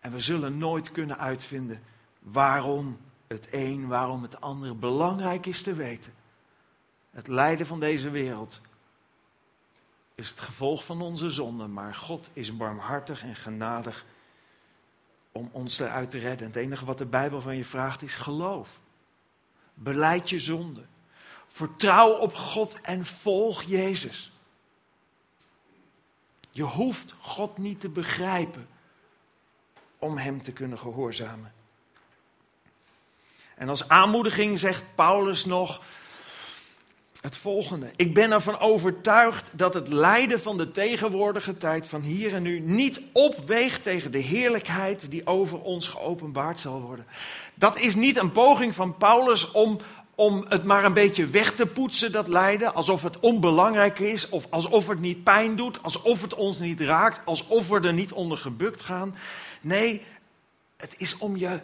En 0.00 0.12
we 0.12 0.20
zullen 0.20 0.58
nooit 0.58 0.92
kunnen 0.92 1.18
uitvinden 1.18 1.82
waarom 2.20 2.98
het 3.26 3.52
een, 3.52 3.88
waarom 3.88 4.22
het 4.22 4.40
ander 4.40 4.78
belangrijk 4.78 5.46
is 5.46 5.62
te 5.62 5.74
weten. 5.74 6.12
Het 7.10 7.28
lijden 7.28 7.66
van 7.66 7.80
deze 7.80 8.10
wereld 8.10 8.60
is 10.14 10.28
het 10.28 10.40
gevolg 10.40 10.84
van 10.84 11.00
onze 11.00 11.30
zonde, 11.30 11.66
maar 11.66 11.94
God 11.94 12.30
is 12.32 12.56
barmhartig 12.56 13.22
en 13.22 13.36
genadig 13.36 14.04
om 15.32 15.48
ons 15.52 15.78
eruit 15.78 16.10
te 16.10 16.18
redden. 16.18 16.46
Het 16.46 16.56
enige 16.56 16.84
wat 16.84 16.98
de 16.98 17.06
Bijbel 17.06 17.40
van 17.40 17.56
je 17.56 17.64
vraagt 17.64 18.02
is 18.02 18.14
geloof. 18.14 18.80
Beleid 19.74 20.30
je 20.30 20.40
zonde. 20.40 20.86
Vertrouw 21.46 22.12
op 22.12 22.34
God 22.34 22.80
en 22.80 23.04
volg 23.04 23.62
Jezus. 23.62 24.32
Je 26.50 26.62
hoeft 26.62 27.14
God 27.18 27.58
niet 27.58 27.80
te 27.80 27.88
begrijpen 27.88 28.68
om 29.98 30.16
Hem 30.16 30.42
te 30.42 30.52
kunnen 30.52 30.78
gehoorzamen. 30.78 31.52
En 33.60 33.68
als 33.68 33.88
aanmoediging 33.88 34.58
zegt 34.58 34.82
Paulus 34.94 35.44
nog 35.44 35.80
het 37.20 37.36
volgende. 37.36 37.90
Ik 37.96 38.14
ben 38.14 38.32
ervan 38.32 38.58
overtuigd 38.58 39.50
dat 39.52 39.74
het 39.74 39.88
lijden 39.88 40.40
van 40.40 40.56
de 40.56 40.72
tegenwoordige 40.72 41.56
tijd 41.56 41.86
van 41.86 42.00
hier 42.00 42.34
en 42.34 42.42
nu 42.42 42.60
niet 42.60 43.00
opweegt 43.12 43.82
tegen 43.82 44.10
de 44.10 44.18
heerlijkheid 44.18 45.10
die 45.10 45.26
over 45.26 45.60
ons 45.60 45.88
geopenbaard 45.88 46.58
zal 46.58 46.80
worden. 46.80 47.06
Dat 47.54 47.78
is 47.78 47.94
niet 47.94 48.16
een 48.16 48.32
poging 48.32 48.74
van 48.74 48.96
Paulus 48.96 49.50
om, 49.50 49.78
om 50.14 50.44
het 50.48 50.64
maar 50.64 50.84
een 50.84 50.92
beetje 50.92 51.26
weg 51.26 51.52
te 51.52 51.66
poetsen, 51.66 52.12
dat 52.12 52.28
lijden, 52.28 52.74
alsof 52.74 53.02
het 53.02 53.20
onbelangrijk 53.20 53.98
is, 53.98 54.28
of 54.28 54.46
alsof 54.50 54.88
het 54.88 55.00
niet 55.00 55.24
pijn 55.24 55.56
doet, 55.56 55.82
alsof 55.82 56.22
het 56.22 56.34
ons 56.34 56.58
niet 56.58 56.80
raakt, 56.80 57.20
alsof 57.24 57.68
we 57.68 57.80
er 57.80 57.92
niet 57.92 58.12
onder 58.12 58.38
gebukt 58.38 58.82
gaan. 58.82 59.16
Nee, 59.60 60.02
het 60.76 60.94
is 60.98 61.18
om 61.18 61.36
je 61.36 61.60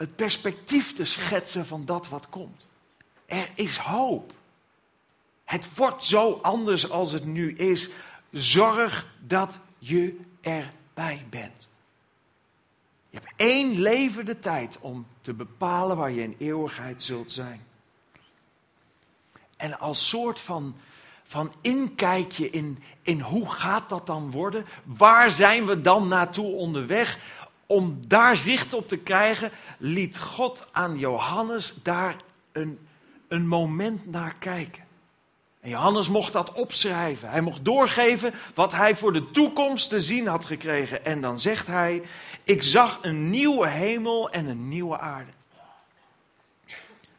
het 0.00 0.16
perspectief 0.16 0.94
te 0.94 1.04
schetsen 1.04 1.66
van 1.66 1.84
dat 1.84 2.08
wat 2.08 2.28
komt. 2.28 2.66
Er 3.26 3.50
is 3.54 3.76
hoop. 3.76 4.32
Het 5.44 5.76
wordt 5.76 6.04
zo 6.04 6.38
anders 6.42 6.90
als 6.90 7.12
het 7.12 7.24
nu 7.24 7.54
is. 7.56 7.90
Zorg 8.30 9.06
dat 9.26 9.58
je 9.78 10.20
erbij 10.40 11.26
bent. 11.30 11.68
Je 13.10 13.18
hebt 13.18 13.32
één 13.36 13.80
leven 13.80 14.24
de 14.24 14.38
tijd 14.38 14.78
om 14.80 15.06
te 15.20 15.32
bepalen 15.32 15.96
waar 15.96 16.10
je 16.10 16.22
in 16.22 16.36
eeuwigheid 16.38 17.02
zult 17.02 17.32
zijn. 17.32 17.66
En 19.56 19.78
als 19.78 20.08
soort 20.08 20.40
van, 20.40 20.76
van 21.24 21.52
inkijkje 21.60 22.50
in, 22.50 22.82
in 23.02 23.20
hoe 23.20 23.50
gaat 23.50 23.88
dat 23.88 24.06
dan 24.06 24.30
worden? 24.30 24.66
Waar 24.84 25.30
zijn 25.30 25.66
we 25.66 25.80
dan 25.80 26.08
naartoe 26.08 26.52
onderweg? 26.52 27.18
Om 27.70 28.00
daar 28.06 28.36
zicht 28.36 28.74
op 28.74 28.88
te 28.88 28.96
krijgen, 28.96 29.50
liet 29.78 30.18
God 30.18 30.66
aan 30.72 30.98
Johannes 30.98 31.74
daar 31.82 32.16
een, 32.52 32.78
een 33.28 33.46
moment 33.46 34.06
naar 34.06 34.34
kijken. 34.38 34.82
En 35.60 35.70
Johannes 35.70 36.08
mocht 36.08 36.32
dat 36.32 36.52
opschrijven. 36.52 37.30
Hij 37.30 37.40
mocht 37.40 37.64
doorgeven 37.64 38.34
wat 38.54 38.72
hij 38.72 38.94
voor 38.94 39.12
de 39.12 39.30
toekomst 39.30 39.88
te 39.88 40.00
zien 40.00 40.26
had 40.26 40.44
gekregen. 40.44 41.04
En 41.04 41.20
dan 41.20 41.40
zegt 41.40 41.66
hij: 41.66 42.02
Ik 42.44 42.62
zag 42.62 42.98
een 43.02 43.30
nieuwe 43.30 43.68
hemel 43.68 44.30
en 44.30 44.46
een 44.46 44.68
nieuwe 44.68 44.98
aarde. 44.98 45.32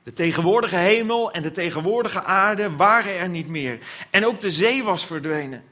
De 0.04 0.14
tegenwoordige 0.14 0.76
hemel 0.76 1.32
en 1.32 1.42
de 1.42 1.52
tegenwoordige 1.52 2.24
aarde 2.24 2.76
waren 2.76 3.18
er 3.18 3.30
niet 3.30 3.48
meer. 3.48 3.80
En 4.10 4.26
ook 4.26 4.42
de 4.42 4.52
zee 4.52 4.84
was 4.84 5.06
verdwenen. 5.06 5.64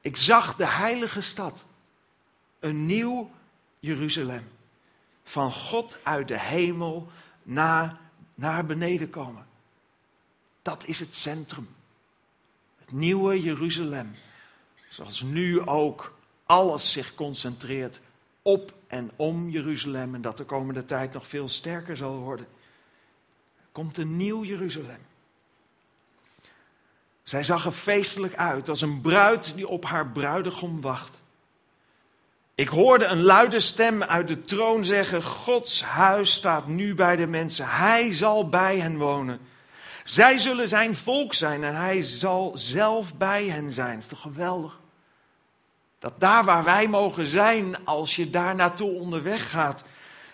Ik 0.00 0.16
zag 0.16 0.56
de 0.56 0.66
heilige 0.66 1.20
stad, 1.20 1.64
een 2.60 2.86
nieuw 2.86 3.34
Jeruzalem, 3.86 4.42
van 5.24 5.52
God 5.52 5.98
uit 6.02 6.28
de 6.28 6.40
hemel 6.40 7.08
naar, 7.42 7.98
naar 8.34 8.66
beneden 8.66 9.10
komen. 9.10 9.46
Dat 10.62 10.86
is 10.86 11.00
het 11.00 11.14
centrum. 11.14 11.68
Het 12.78 12.92
nieuwe 12.92 13.40
Jeruzalem. 13.40 14.14
Zoals 14.88 15.22
nu 15.22 15.66
ook 15.66 16.18
alles 16.44 16.92
zich 16.92 17.14
concentreert 17.14 18.00
op 18.42 18.74
en 18.86 19.10
om 19.16 19.48
Jeruzalem. 19.48 20.14
En 20.14 20.22
dat 20.22 20.36
de 20.36 20.44
komende 20.44 20.84
tijd 20.84 21.12
nog 21.12 21.26
veel 21.26 21.48
sterker 21.48 21.96
zal 21.96 22.16
worden. 22.16 22.46
Er 23.56 23.68
komt 23.72 23.98
een 23.98 24.16
nieuw 24.16 24.44
Jeruzalem. 24.44 25.00
Zij 27.22 27.44
zag 27.44 27.64
er 27.64 27.72
feestelijk 27.72 28.34
uit 28.34 28.68
als 28.68 28.80
een 28.80 29.00
bruid 29.00 29.54
die 29.54 29.68
op 29.68 29.84
haar 29.84 30.08
bruidegom 30.08 30.80
wacht. 30.80 31.20
Ik 32.56 32.68
hoorde 32.68 33.04
een 33.04 33.22
luide 33.22 33.60
stem 33.60 34.02
uit 34.02 34.28
de 34.28 34.42
troon 34.42 34.84
zeggen: 34.84 35.22
Gods 35.22 35.82
huis 35.82 36.32
staat 36.32 36.66
nu 36.66 36.94
bij 36.94 37.16
de 37.16 37.26
mensen. 37.26 37.68
Hij 37.68 38.12
zal 38.12 38.48
bij 38.48 38.78
hen 38.78 38.98
wonen. 38.98 39.40
Zij 40.04 40.38
zullen 40.38 40.68
zijn 40.68 40.96
volk 40.96 41.34
zijn 41.34 41.64
en 41.64 41.74
hij 41.74 42.02
zal 42.02 42.52
zelf 42.54 43.14
bij 43.14 43.46
hen 43.48 43.72
zijn. 43.72 43.94
Dat 43.94 44.02
is 44.02 44.06
toch 44.06 44.20
geweldig? 44.20 44.80
Dat 45.98 46.20
daar 46.20 46.44
waar 46.44 46.64
wij 46.64 46.88
mogen 46.88 47.26
zijn, 47.26 47.84
als 47.84 48.16
je 48.16 48.30
daar 48.30 48.54
naartoe 48.54 48.90
onderweg 48.90 49.50
gaat, 49.50 49.84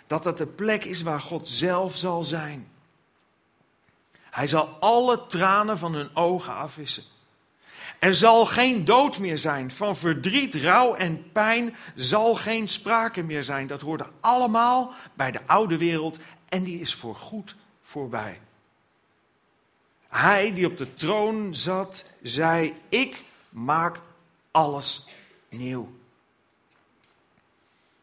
dat 0.06 0.22
dat 0.22 0.38
de 0.38 0.46
plek 0.46 0.84
is 0.84 1.02
waar 1.02 1.20
God 1.20 1.48
zelf 1.48 1.96
zal 1.96 2.24
zijn. 2.24 2.68
Hij 4.30 4.46
zal 4.46 4.68
alle 4.80 5.26
tranen 5.26 5.78
van 5.78 5.94
hun 5.94 6.16
ogen 6.16 6.54
afwissen. 6.54 7.02
Er 8.02 8.14
zal 8.14 8.46
geen 8.46 8.84
dood 8.84 9.18
meer 9.18 9.38
zijn. 9.38 9.70
Van 9.70 9.96
verdriet, 9.96 10.54
rouw 10.54 10.94
en 10.94 11.30
pijn 11.32 11.76
zal 11.94 12.34
geen 12.34 12.68
sprake 12.68 13.22
meer 13.22 13.44
zijn. 13.44 13.66
Dat 13.66 13.80
hoorde 13.80 14.06
allemaal 14.20 14.92
bij 15.14 15.30
de 15.30 15.46
oude 15.46 15.76
wereld 15.78 16.18
en 16.48 16.62
die 16.62 16.80
is 16.80 16.94
voorgoed 16.94 17.54
voorbij. 17.82 18.40
Hij 20.08 20.52
die 20.54 20.66
op 20.66 20.76
de 20.76 20.94
troon 20.94 21.54
zat, 21.54 22.04
zei: 22.22 22.74
Ik 22.88 23.24
maak 23.48 24.00
alles 24.50 25.08
nieuw. 25.48 25.92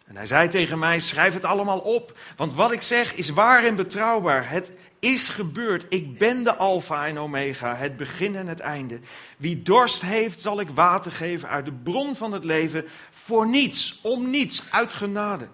En 0.09 0.15
hij 0.15 0.25
zei 0.25 0.47
tegen 0.47 0.79
mij: 0.79 0.99
Schrijf 0.99 1.33
het 1.33 1.45
allemaal 1.45 1.79
op, 1.79 2.17
want 2.35 2.53
wat 2.53 2.71
ik 2.71 2.81
zeg 2.81 3.13
is 3.13 3.29
waar 3.29 3.63
en 3.63 3.75
betrouwbaar. 3.75 4.49
Het 4.49 4.71
is 4.99 5.29
gebeurd. 5.29 5.85
Ik 5.89 6.17
ben 6.17 6.43
de 6.43 6.55
Alpha 6.55 7.07
en 7.07 7.19
Omega, 7.19 7.75
het 7.75 7.95
begin 7.95 8.35
en 8.35 8.47
het 8.47 8.59
einde. 8.59 8.99
Wie 9.37 9.61
dorst 9.61 10.01
heeft, 10.01 10.41
zal 10.41 10.59
ik 10.59 10.69
water 10.69 11.11
geven 11.11 11.49
uit 11.49 11.65
de 11.65 11.71
bron 11.71 12.15
van 12.15 12.31
het 12.31 12.43
leven, 12.43 12.85
voor 13.09 13.47
niets, 13.47 13.99
om 14.01 14.29
niets, 14.29 14.63
uit 14.71 14.93
genade. 14.93 15.47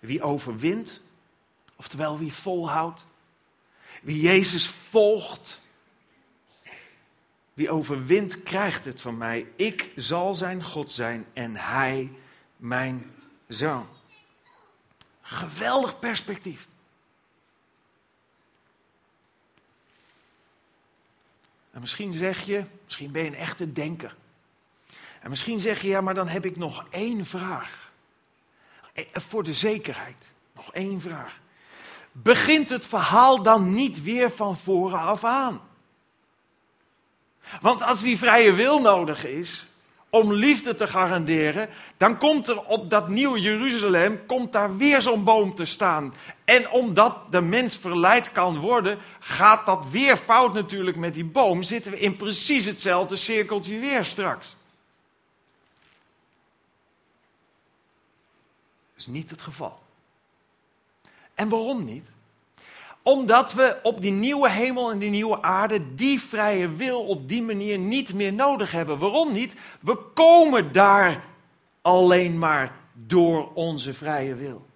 Wie 0.00 0.22
overwint, 0.22 1.00
oftewel 1.76 2.18
wie 2.18 2.32
volhoudt, 2.32 3.04
wie 4.02 4.20
Jezus 4.20 4.66
volgt, 4.66 5.60
wie 7.54 7.70
overwint, 7.70 8.42
krijgt 8.42 8.84
het 8.84 9.00
van 9.00 9.16
mij. 9.16 9.46
Ik 9.56 9.90
zal 9.96 10.34
zijn 10.34 10.64
God 10.64 10.90
zijn 10.90 11.26
en 11.32 11.56
hij 11.56 12.12
mijn 12.56 13.10
zoon. 13.48 13.86
Geweldig 15.20 15.98
perspectief. 15.98 16.68
En 21.70 21.80
misschien 21.80 22.12
zeg 22.12 22.46
je, 22.46 22.64
misschien 22.84 23.12
ben 23.12 23.22
je 23.22 23.28
een 23.28 23.34
echte 23.34 23.72
denker. 23.72 24.16
En 25.20 25.30
misschien 25.30 25.60
zeg 25.60 25.82
je, 25.82 25.88
ja, 25.88 26.00
maar 26.00 26.14
dan 26.14 26.28
heb 26.28 26.44
ik 26.44 26.56
nog 26.56 26.86
één 26.90 27.26
vraag. 27.26 27.92
Eh, 28.92 29.04
voor 29.12 29.44
de 29.44 29.54
zekerheid, 29.54 30.30
nog 30.54 30.72
één 30.72 31.00
vraag. 31.00 31.40
Begint 32.12 32.70
het 32.70 32.86
verhaal 32.86 33.42
dan 33.42 33.74
niet 33.74 34.02
weer 34.02 34.30
van 34.30 34.58
voren 34.58 34.98
af 34.98 35.24
aan? 35.24 35.60
Want 37.60 37.82
als 37.82 38.00
die 38.00 38.18
vrije 38.18 38.52
wil 38.52 38.80
nodig 38.80 39.26
is, 39.26 39.66
om 40.14 40.32
liefde 40.32 40.74
te 40.74 40.86
garanderen, 40.86 41.68
dan 41.96 42.18
komt 42.18 42.48
er 42.48 42.64
op 42.64 42.90
dat 42.90 43.08
nieuwe 43.08 43.40
Jeruzalem, 43.40 44.26
komt 44.26 44.52
daar 44.52 44.76
weer 44.76 45.02
zo'n 45.02 45.24
boom 45.24 45.54
te 45.54 45.64
staan. 45.64 46.14
En 46.44 46.70
omdat 46.70 47.16
de 47.30 47.40
mens 47.40 47.76
verleid 47.76 48.32
kan 48.32 48.58
worden, 48.58 48.98
gaat 49.18 49.66
dat 49.66 49.90
weer 49.90 50.16
fout 50.16 50.54
natuurlijk 50.54 50.96
met 50.96 51.14
die 51.14 51.24
boom. 51.24 51.62
Zitten 51.62 51.92
we 51.92 51.98
in 51.98 52.16
precies 52.16 52.64
hetzelfde 52.64 53.16
cirkeltje 53.16 53.78
weer 53.78 54.04
straks. 54.04 54.56
Dat 58.92 58.96
is 58.96 59.06
niet 59.06 59.30
het 59.30 59.42
geval. 59.42 59.82
En 61.34 61.48
waarom 61.48 61.84
niet? 61.84 62.11
Omdat 63.02 63.52
we 63.52 63.76
op 63.82 64.00
die 64.00 64.12
nieuwe 64.12 64.50
hemel 64.50 64.90
en 64.90 64.98
die 64.98 65.10
nieuwe 65.10 65.42
aarde 65.42 65.94
die 65.94 66.20
vrije 66.20 66.68
wil 66.68 67.00
op 67.00 67.28
die 67.28 67.42
manier 67.42 67.78
niet 67.78 68.14
meer 68.14 68.32
nodig 68.32 68.72
hebben. 68.72 68.98
Waarom 68.98 69.32
niet? 69.32 69.56
We 69.80 69.96
komen 70.14 70.72
daar 70.72 71.24
alleen 71.82 72.38
maar 72.38 72.72
door 72.92 73.52
onze 73.54 73.94
vrije 73.94 74.34
wil. 74.34 74.66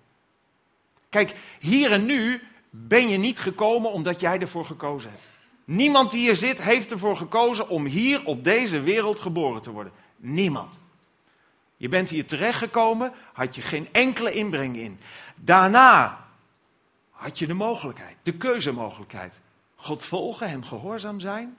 Kijk, 1.08 1.34
hier 1.60 1.92
en 1.92 2.06
nu 2.06 2.40
ben 2.70 3.08
je 3.08 3.18
niet 3.18 3.38
gekomen 3.38 3.92
omdat 3.92 4.20
jij 4.20 4.38
ervoor 4.38 4.64
gekozen 4.64 5.10
hebt. 5.10 5.22
Niemand 5.64 6.10
die 6.10 6.20
hier 6.20 6.36
zit 6.36 6.62
heeft 6.62 6.90
ervoor 6.90 7.16
gekozen 7.16 7.68
om 7.68 7.84
hier 7.84 8.24
op 8.24 8.44
deze 8.44 8.80
wereld 8.80 9.20
geboren 9.20 9.62
te 9.62 9.70
worden. 9.70 9.92
Niemand. 10.16 10.78
Je 11.76 11.88
bent 11.88 12.10
hier 12.10 12.26
terechtgekomen, 12.26 13.12
had 13.32 13.54
je 13.54 13.62
geen 13.62 13.88
enkele 13.92 14.32
inbreng 14.32 14.76
in. 14.76 14.98
Daarna 15.34 16.25
had 17.16 17.38
je 17.38 17.46
de 17.46 17.54
mogelijkheid, 17.54 18.16
de 18.22 18.32
keuzemogelijkheid. 18.32 19.38
God 19.74 20.04
volgen, 20.04 20.48
hem 20.48 20.64
gehoorzaam 20.64 21.20
zijn 21.20 21.56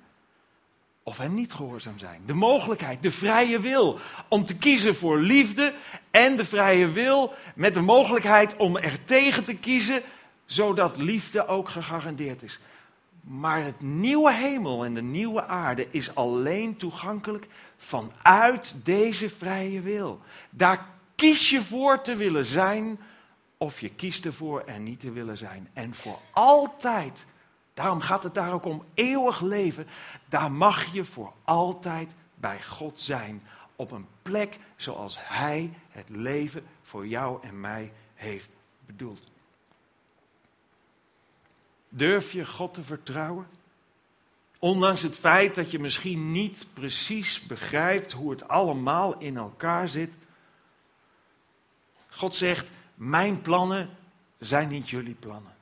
of 1.03 1.17
hem 1.17 1.33
niet 1.33 1.53
gehoorzaam 1.53 1.97
zijn. 1.97 2.21
De 2.25 2.33
mogelijkheid, 2.33 3.03
de 3.03 3.11
vrije 3.11 3.59
wil 3.59 3.99
om 4.27 4.45
te 4.45 4.57
kiezen 4.57 4.95
voor 4.95 5.19
liefde 5.19 5.73
en 6.11 6.37
de 6.37 6.45
vrije 6.45 6.87
wil 6.87 7.33
met 7.55 7.73
de 7.73 7.81
mogelijkheid 7.81 8.55
om 8.55 8.77
er 8.77 9.05
tegen 9.05 9.43
te 9.43 9.55
kiezen, 9.55 10.01
zodat 10.45 10.97
liefde 10.97 11.47
ook 11.47 11.69
gegarandeerd 11.69 12.43
is. 12.43 12.59
Maar 13.21 13.63
het 13.63 13.81
nieuwe 13.81 14.33
hemel 14.33 14.85
en 14.85 14.93
de 14.93 15.01
nieuwe 15.01 15.45
aarde 15.45 15.87
is 15.91 16.15
alleen 16.15 16.77
toegankelijk 16.77 17.47
vanuit 17.77 18.75
deze 18.83 19.29
vrije 19.29 19.81
wil. 19.81 20.19
Daar 20.49 20.89
kies 21.15 21.49
je 21.49 21.61
voor 21.61 22.01
te 22.01 22.15
willen 22.15 22.45
zijn 22.45 22.99
of 23.57 23.79
je 23.79 23.89
kiest 23.89 24.25
ervoor 24.25 24.63
er 24.63 24.79
niet 24.79 24.99
te 24.99 25.11
willen 25.11 25.37
zijn. 25.37 25.69
En 25.73 25.93
voor 25.93 26.19
altijd, 26.31 27.25
daarom 27.73 27.99
gaat 27.99 28.23
het 28.23 28.33
daar 28.33 28.53
ook 28.53 28.65
om 28.65 28.85
eeuwig 28.93 29.41
leven, 29.41 29.87
daar 30.29 30.51
mag 30.51 30.93
je 30.93 31.03
voor 31.03 31.33
altijd 31.43 32.11
bij 32.35 32.63
God 32.63 32.99
zijn. 32.99 33.43
Op 33.75 33.91
een 33.91 34.07
plek 34.21 34.59
zoals 34.75 35.17
Hij 35.19 35.73
het 35.89 36.09
leven 36.09 36.65
voor 36.81 37.07
jou 37.07 37.43
en 37.43 37.59
mij 37.59 37.91
heeft 38.13 38.49
bedoeld. 38.85 39.21
Durf 41.89 42.31
je 42.31 42.45
God 42.45 42.73
te 42.73 42.83
vertrouwen? 42.83 43.47
Ondanks 44.59 45.01
het 45.01 45.15
feit 45.15 45.55
dat 45.55 45.71
je 45.71 45.79
misschien 45.79 46.31
niet 46.31 46.67
precies 46.73 47.41
begrijpt 47.41 48.11
hoe 48.11 48.29
het 48.29 48.47
allemaal 48.47 49.17
in 49.19 49.37
elkaar 49.37 49.89
zit. 49.89 50.11
God 52.09 52.35
zegt: 52.35 52.71
mijn 52.97 53.41
plannen 53.41 53.89
zijn 54.39 54.69
niet 54.69 54.89
jullie 54.89 55.15
plannen. 55.19 55.55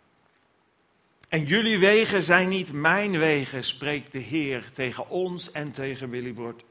En 1.27 1.45
jullie 1.45 1.79
wegen 1.79 2.23
zijn 2.23 2.47
niet 2.47 2.73
mijn 2.73 3.17
wegen, 3.17 3.63
spreekt 3.63 4.11
de 4.11 4.19
Heer 4.19 4.71
tegen 4.73 5.09
ons 5.09 5.51
en 5.51 5.71
tegen 5.71 6.09
Willy 6.09 6.33
Bord. 6.33 6.63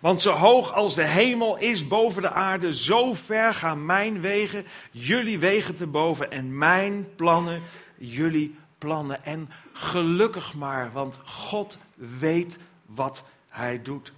Want 0.00 0.20
zo 0.22 0.32
hoog 0.32 0.72
als 0.72 0.94
de 0.94 1.06
hemel 1.06 1.56
is 1.56 1.88
boven 1.88 2.22
de 2.22 2.30
aarde, 2.30 2.76
zo 2.76 3.14
ver 3.14 3.54
gaan 3.54 3.86
mijn 3.86 4.20
wegen 4.20 4.66
jullie 4.90 5.38
wegen 5.38 5.76
te 5.76 5.86
boven 5.86 6.30
en 6.30 6.58
mijn 6.58 7.14
plannen 7.14 7.62
jullie 7.96 8.56
plannen. 8.78 9.24
En 9.24 9.50
gelukkig 9.72 10.54
maar, 10.54 10.92
want 10.92 11.18
God 11.24 11.78
weet 11.94 12.58
wat 12.86 13.24
hij 13.48 13.82
doet. 13.82 14.12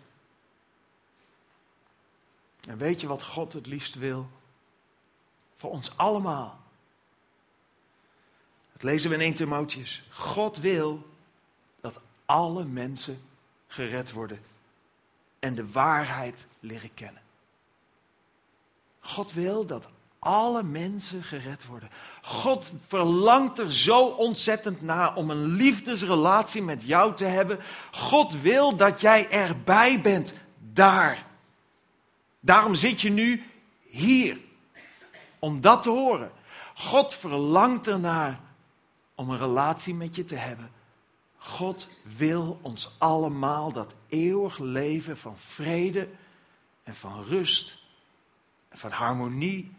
En 2.68 2.78
weet 2.78 3.00
je 3.00 3.06
wat 3.06 3.22
God 3.22 3.52
het 3.52 3.66
liefst 3.66 3.94
wil? 3.94 4.28
Voor 5.64 5.72
ons 5.72 5.96
allemaal. 5.96 6.58
Dat 8.72 8.82
lezen 8.82 9.10
we 9.10 9.16
in 9.16 9.22
1 9.22 9.34
Timotheus. 9.34 10.02
God 10.10 10.58
wil 10.58 11.06
dat 11.80 12.00
alle 12.24 12.64
mensen 12.64 13.22
gered 13.66 14.12
worden 14.12 14.38
en 15.38 15.54
de 15.54 15.70
waarheid 15.70 16.46
leren 16.60 16.94
kennen. 16.94 17.22
God 19.00 19.32
wil 19.32 19.66
dat 19.66 19.88
alle 20.18 20.62
mensen 20.62 21.22
gered 21.22 21.66
worden. 21.66 21.90
God 22.22 22.72
verlangt 22.86 23.58
er 23.58 23.72
zo 23.72 24.06
ontzettend 24.06 24.82
naar 24.82 25.16
om 25.16 25.30
een 25.30 25.44
liefdesrelatie 25.44 26.62
met 26.62 26.82
jou 26.82 27.14
te 27.14 27.24
hebben. 27.24 27.58
God 27.90 28.40
wil 28.40 28.76
dat 28.76 29.00
jij 29.00 29.30
erbij 29.30 30.00
bent, 30.00 30.32
daar. 30.72 31.26
Daarom 32.40 32.74
zit 32.74 33.00
je 33.00 33.10
nu 33.10 33.42
hier 33.88 34.42
om 35.44 35.60
dat 35.60 35.82
te 35.82 35.90
horen. 35.90 36.32
God 36.74 37.14
verlangt 37.14 37.86
ernaar 37.86 38.40
om 39.14 39.30
een 39.30 39.38
relatie 39.38 39.94
met 39.94 40.16
je 40.16 40.24
te 40.24 40.36
hebben. 40.36 40.70
God 41.36 41.88
wil 42.16 42.58
ons 42.62 42.94
allemaal 42.98 43.72
dat 43.72 43.94
eeuwig 44.08 44.58
leven 44.58 45.16
van 45.16 45.38
vrede 45.38 46.08
en 46.82 46.94
van 46.94 47.24
rust 47.24 47.78
en 48.68 48.78
van 48.78 48.90
harmonie 48.90 49.72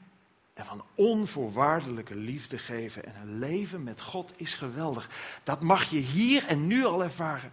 en 0.54 0.66
van 0.66 0.84
onvoorwaardelijke 0.96 2.16
liefde 2.16 2.58
geven. 2.58 3.06
En 3.06 3.16
een 3.22 3.40
leven 3.40 3.84
met 3.84 4.02
God 4.02 4.34
is 4.36 4.54
geweldig. 4.54 5.10
Dat 5.44 5.62
mag 5.62 5.84
je 5.84 6.00
hier 6.00 6.46
en 6.46 6.68
nu 6.68 6.86
al 6.86 7.04
ervaren. 7.04 7.52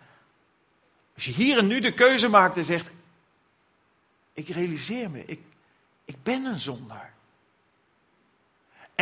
Als 1.15 1.25
je 1.25 1.33
hier 1.33 1.59
en 1.59 1.67
nu 1.67 1.81
de 1.81 1.95
keuze 1.95 2.29
maakt 2.29 2.57
en 2.57 2.65
zegt: 2.65 2.91
Ik 4.33 4.49
realiseer 4.49 5.11
me, 5.11 5.25
ik, 5.25 5.41
ik 6.05 6.23
ben 6.23 6.45
een 6.45 6.61
zondaar. 6.61 7.12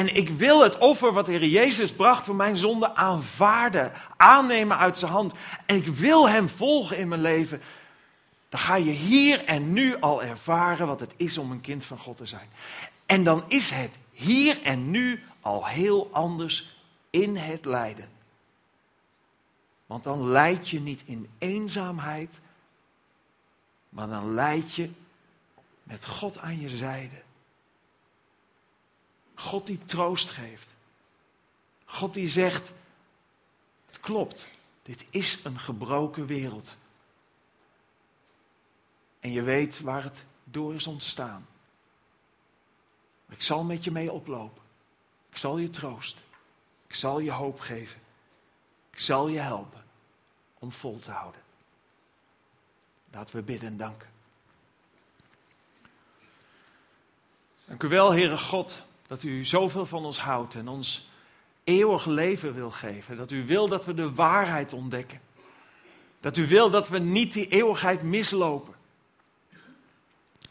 En 0.01 0.16
ik 0.16 0.28
wil 0.28 0.62
het 0.62 0.78
offer 0.78 1.12
wat 1.12 1.26
de 1.26 1.32
Heer 1.32 1.46
Jezus 1.46 1.92
bracht 1.92 2.24
voor 2.24 2.34
mijn 2.34 2.57
zonde 2.57 2.94
aanvaarden, 2.94 3.92
aannemen 4.16 4.78
uit 4.78 4.96
zijn 4.96 5.11
hand. 5.11 5.32
En 5.66 5.76
ik 5.76 5.86
wil 5.86 6.28
Hem 6.28 6.48
volgen 6.48 6.96
in 6.96 7.09
mijn 7.09 7.20
leven. 7.20 7.62
Dan 8.48 8.61
ga 8.61 8.74
je 8.74 8.90
hier 8.90 9.44
en 9.44 9.72
nu 9.72 9.96
al 10.01 10.22
ervaren 10.22 10.86
wat 10.86 11.01
het 11.01 11.14
is 11.16 11.38
om 11.38 11.51
een 11.51 11.61
kind 11.61 11.84
van 11.84 11.98
God 11.98 12.16
te 12.16 12.26
zijn. 12.26 12.48
En 13.07 13.24
dan 13.24 13.44
is 13.48 13.70
het 13.70 13.90
hier 14.11 14.62
en 14.62 14.90
nu 14.90 15.22
al 15.40 15.66
heel 15.66 16.09
anders 16.12 16.76
in 17.11 17.36
het 17.36 17.64
lijden. 17.64 18.09
Want 19.86 20.05
dan 20.05 20.28
leid 20.28 20.68
je 20.68 20.80
niet 20.80 21.03
in 21.05 21.28
eenzaamheid, 21.38 22.40
maar 23.88 24.09
dan 24.09 24.34
leid 24.34 24.74
je 24.74 24.90
met 25.82 26.07
God 26.07 26.38
aan 26.38 26.61
je 26.61 26.68
zijde. 26.68 27.22
God 29.41 29.66
die 29.66 29.84
troost 29.84 30.30
geeft. 30.30 30.68
God 31.84 32.14
die 32.14 32.28
zegt, 32.28 32.72
het 33.86 34.01
klopt, 34.01 34.47
dit 34.82 35.05
is 35.11 35.45
een 35.45 35.59
gebroken 35.59 36.26
wereld. 36.26 36.76
En 39.20 39.32
je 39.32 39.43
weet 39.43 39.80
waar 39.80 40.03
het 40.03 40.24
door 40.45 40.74
is 40.74 40.86
ontstaan. 40.86 41.47
Ik 43.28 43.43
zal 43.43 43.62
met 43.62 43.84
je 43.84 43.91
mee 43.91 44.12
oplopen. 44.12 44.62
Ik 45.30 45.36
zal 45.36 45.59
je 45.59 45.70
troosten. 45.70 46.22
Ik 46.86 46.95
zal 46.95 47.18
je 47.18 47.32
hoop 47.32 47.61
geven. 47.61 48.01
Ik 48.91 48.99
zal 48.99 49.28
je 49.28 49.38
helpen 49.38 49.84
om 50.59 50.72
vol 50.72 50.99
te 50.99 51.11
houden. 51.11 51.41
Laten 53.11 53.36
we 53.36 53.43
bidden 53.43 53.68
en 53.68 53.76
danken. 53.76 54.09
Dank 57.64 57.82
u 57.82 57.88
wel, 57.88 58.12
Heere 58.12 58.38
God, 58.38 58.82
dat 59.11 59.22
u 59.22 59.44
zoveel 59.44 59.86
van 59.86 60.04
ons 60.04 60.20
houdt 60.20 60.54
en 60.54 60.68
ons 60.68 61.11
eeuwig 61.64 62.06
leven 62.06 62.54
wil 62.54 62.70
geven. 62.70 63.16
Dat 63.16 63.30
u 63.30 63.46
wil 63.46 63.68
dat 63.68 63.84
we 63.84 63.94
de 63.94 64.14
waarheid 64.14 64.72
ontdekken. 64.72 65.20
Dat 66.20 66.36
u 66.36 66.46
wil 66.46 66.70
dat 66.70 66.88
we 66.88 66.98
niet 66.98 67.32
die 67.32 67.48
eeuwigheid 67.48 68.02
mislopen. 68.02 68.74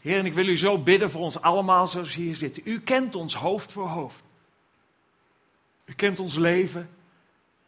Heer, 0.00 0.18
en 0.18 0.26
ik 0.26 0.34
wil 0.34 0.46
u 0.46 0.58
zo 0.58 0.78
bidden 0.78 1.10
voor 1.10 1.20
ons 1.20 1.40
allemaal 1.40 1.86
zoals 1.86 2.14
hier 2.14 2.36
zitten. 2.36 2.62
U 2.64 2.80
kent 2.80 3.14
ons 3.14 3.34
hoofd 3.34 3.72
voor 3.72 3.88
hoofd. 3.88 4.22
U 5.84 5.92
kent 5.92 6.18
ons 6.18 6.34
leven. 6.34 6.90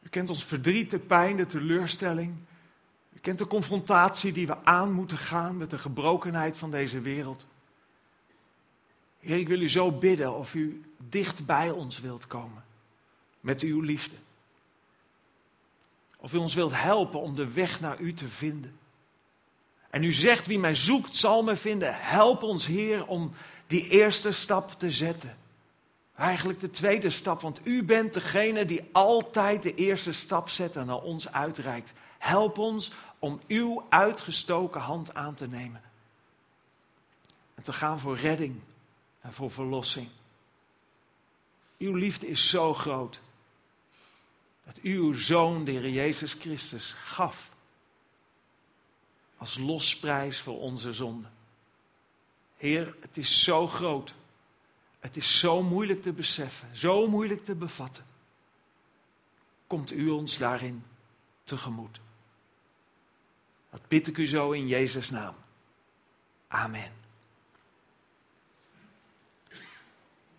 U 0.03 0.09
kent 0.09 0.31
ons 0.31 0.45
verdriet, 0.45 0.91
de 0.91 0.99
pijn, 0.99 1.37
de 1.37 1.47
teleurstelling. 1.47 2.35
U 3.13 3.19
kent 3.21 3.39
de 3.39 3.47
confrontatie 3.47 4.33
die 4.33 4.47
we 4.47 4.65
aan 4.65 4.93
moeten 4.93 5.19
gaan 5.19 5.57
met 5.57 5.71
de 5.71 5.79
gebrokenheid 5.79 6.57
van 6.57 6.71
deze 6.71 7.01
wereld. 7.01 7.47
Heer, 9.23 9.39
ik 9.39 9.49
wil 9.49 9.61
u 9.61 9.69
zo 9.69 9.93
bidden 9.93 10.35
of 10.35 10.55
u 10.55 10.83
dicht 11.09 11.47
bij 11.47 11.71
ons 11.71 12.01
wilt 12.01 12.27
komen 12.27 12.65
met 13.41 13.61
uw 13.61 13.81
liefde. 13.81 14.15
Of 16.17 16.33
u 16.33 16.37
ons 16.37 16.55
wilt 16.55 16.73
helpen 16.75 17.21
om 17.21 17.35
de 17.35 17.53
weg 17.53 17.81
naar 17.81 18.01
u 18.01 18.15
te 18.15 18.29
vinden. 18.29 18.79
En 19.91 20.03
u 20.03 20.13
zegt, 20.13 20.47
wie 20.47 20.59
mij 20.59 20.75
zoekt 20.75 21.17
zal 21.17 21.43
me 21.43 21.57
vinden. 21.57 21.95
Help 21.95 22.43
ons, 22.43 22.67
Heer, 22.67 23.07
om 23.07 23.33
die 23.67 23.89
eerste 23.89 24.33
stap 24.33 24.79
te 24.79 24.91
zetten. 24.91 25.37
Eigenlijk 26.15 26.61
de 26.61 26.71
tweede 26.71 27.11
stap, 27.11 27.41
want 27.41 27.67
u 27.67 27.83
bent 27.83 28.15
degene 28.15 28.65
die 28.65 28.89
altijd 28.93 29.63
de 29.63 29.75
eerste 29.75 30.13
stap 30.13 30.49
zet 30.49 30.77
en 30.77 30.87
naar 30.87 31.03
ons 31.03 31.33
uitreikt. 31.33 31.93
Help 32.19 32.59
ons 32.59 32.93
om 33.19 33.41
uw 33.47 33.87
uitgestoken 33.89 34.81
hand 34.81 35.15
aan 35.15 35.35
te 35.35 35.49
nemen. 35.49 35.83
En 37.55 37.63
te 37.63 37.73
gaan 37.73 37.99
voor 37.99 38.17
redding 38.17 38.61
en 39.23 39.33
voor 39.33 39.51
verlossing. 39.51 40.09
Uw 41.79 41.95
liefde 41.95 42.27
is 42.27 42.49
zo 42.49 42.75
groot 42.75 43.21
dat 44.65 44.79
u 44.83 44.97
uw 44.97 45.13
zoon, 45.13 45.65
de 45.65 45.71
Heer 45.71 45.89
Jezus 45.89 46.33
Christus, 46.33 46.93
gaf 46.93 47.51
als 49.37 49.59
losprijs 49.59 50.41
voor 50.41 50.61
onze 50.61 50.93
zonde. 50.93 51.29
Heer, 52.57 52.97
het 53.01 53.17
is 53.17 53.43
zo 53.45 53.67
groot. 53.67 54.15
Het 55.01 55.17
is 55.17 55.39
zo 55.39 55.63
moeilijk 55.63 56.03
te 56.03 56.13
beseffen, 56.13 56.77
zo 56.77 57.09
moeilijk 57.09 57.45
te 57.45 57.55
bevatten. 57.55 58.07
Komt 59.67 59.93
u 59.93 60.09
ons 60.09 60.39
daarin 60.39 60.85
tegemoet? 61.45 62.01
Dat 63.71 63.89
bid 63.89 64.07
ik 64.07 64.19
u 64.19 64.27
zo 64.27 64.51
in 64.51 64.67
Jezus' 64.67 65.11
naam. 65.11 65.35
Amen. 66.49 67.02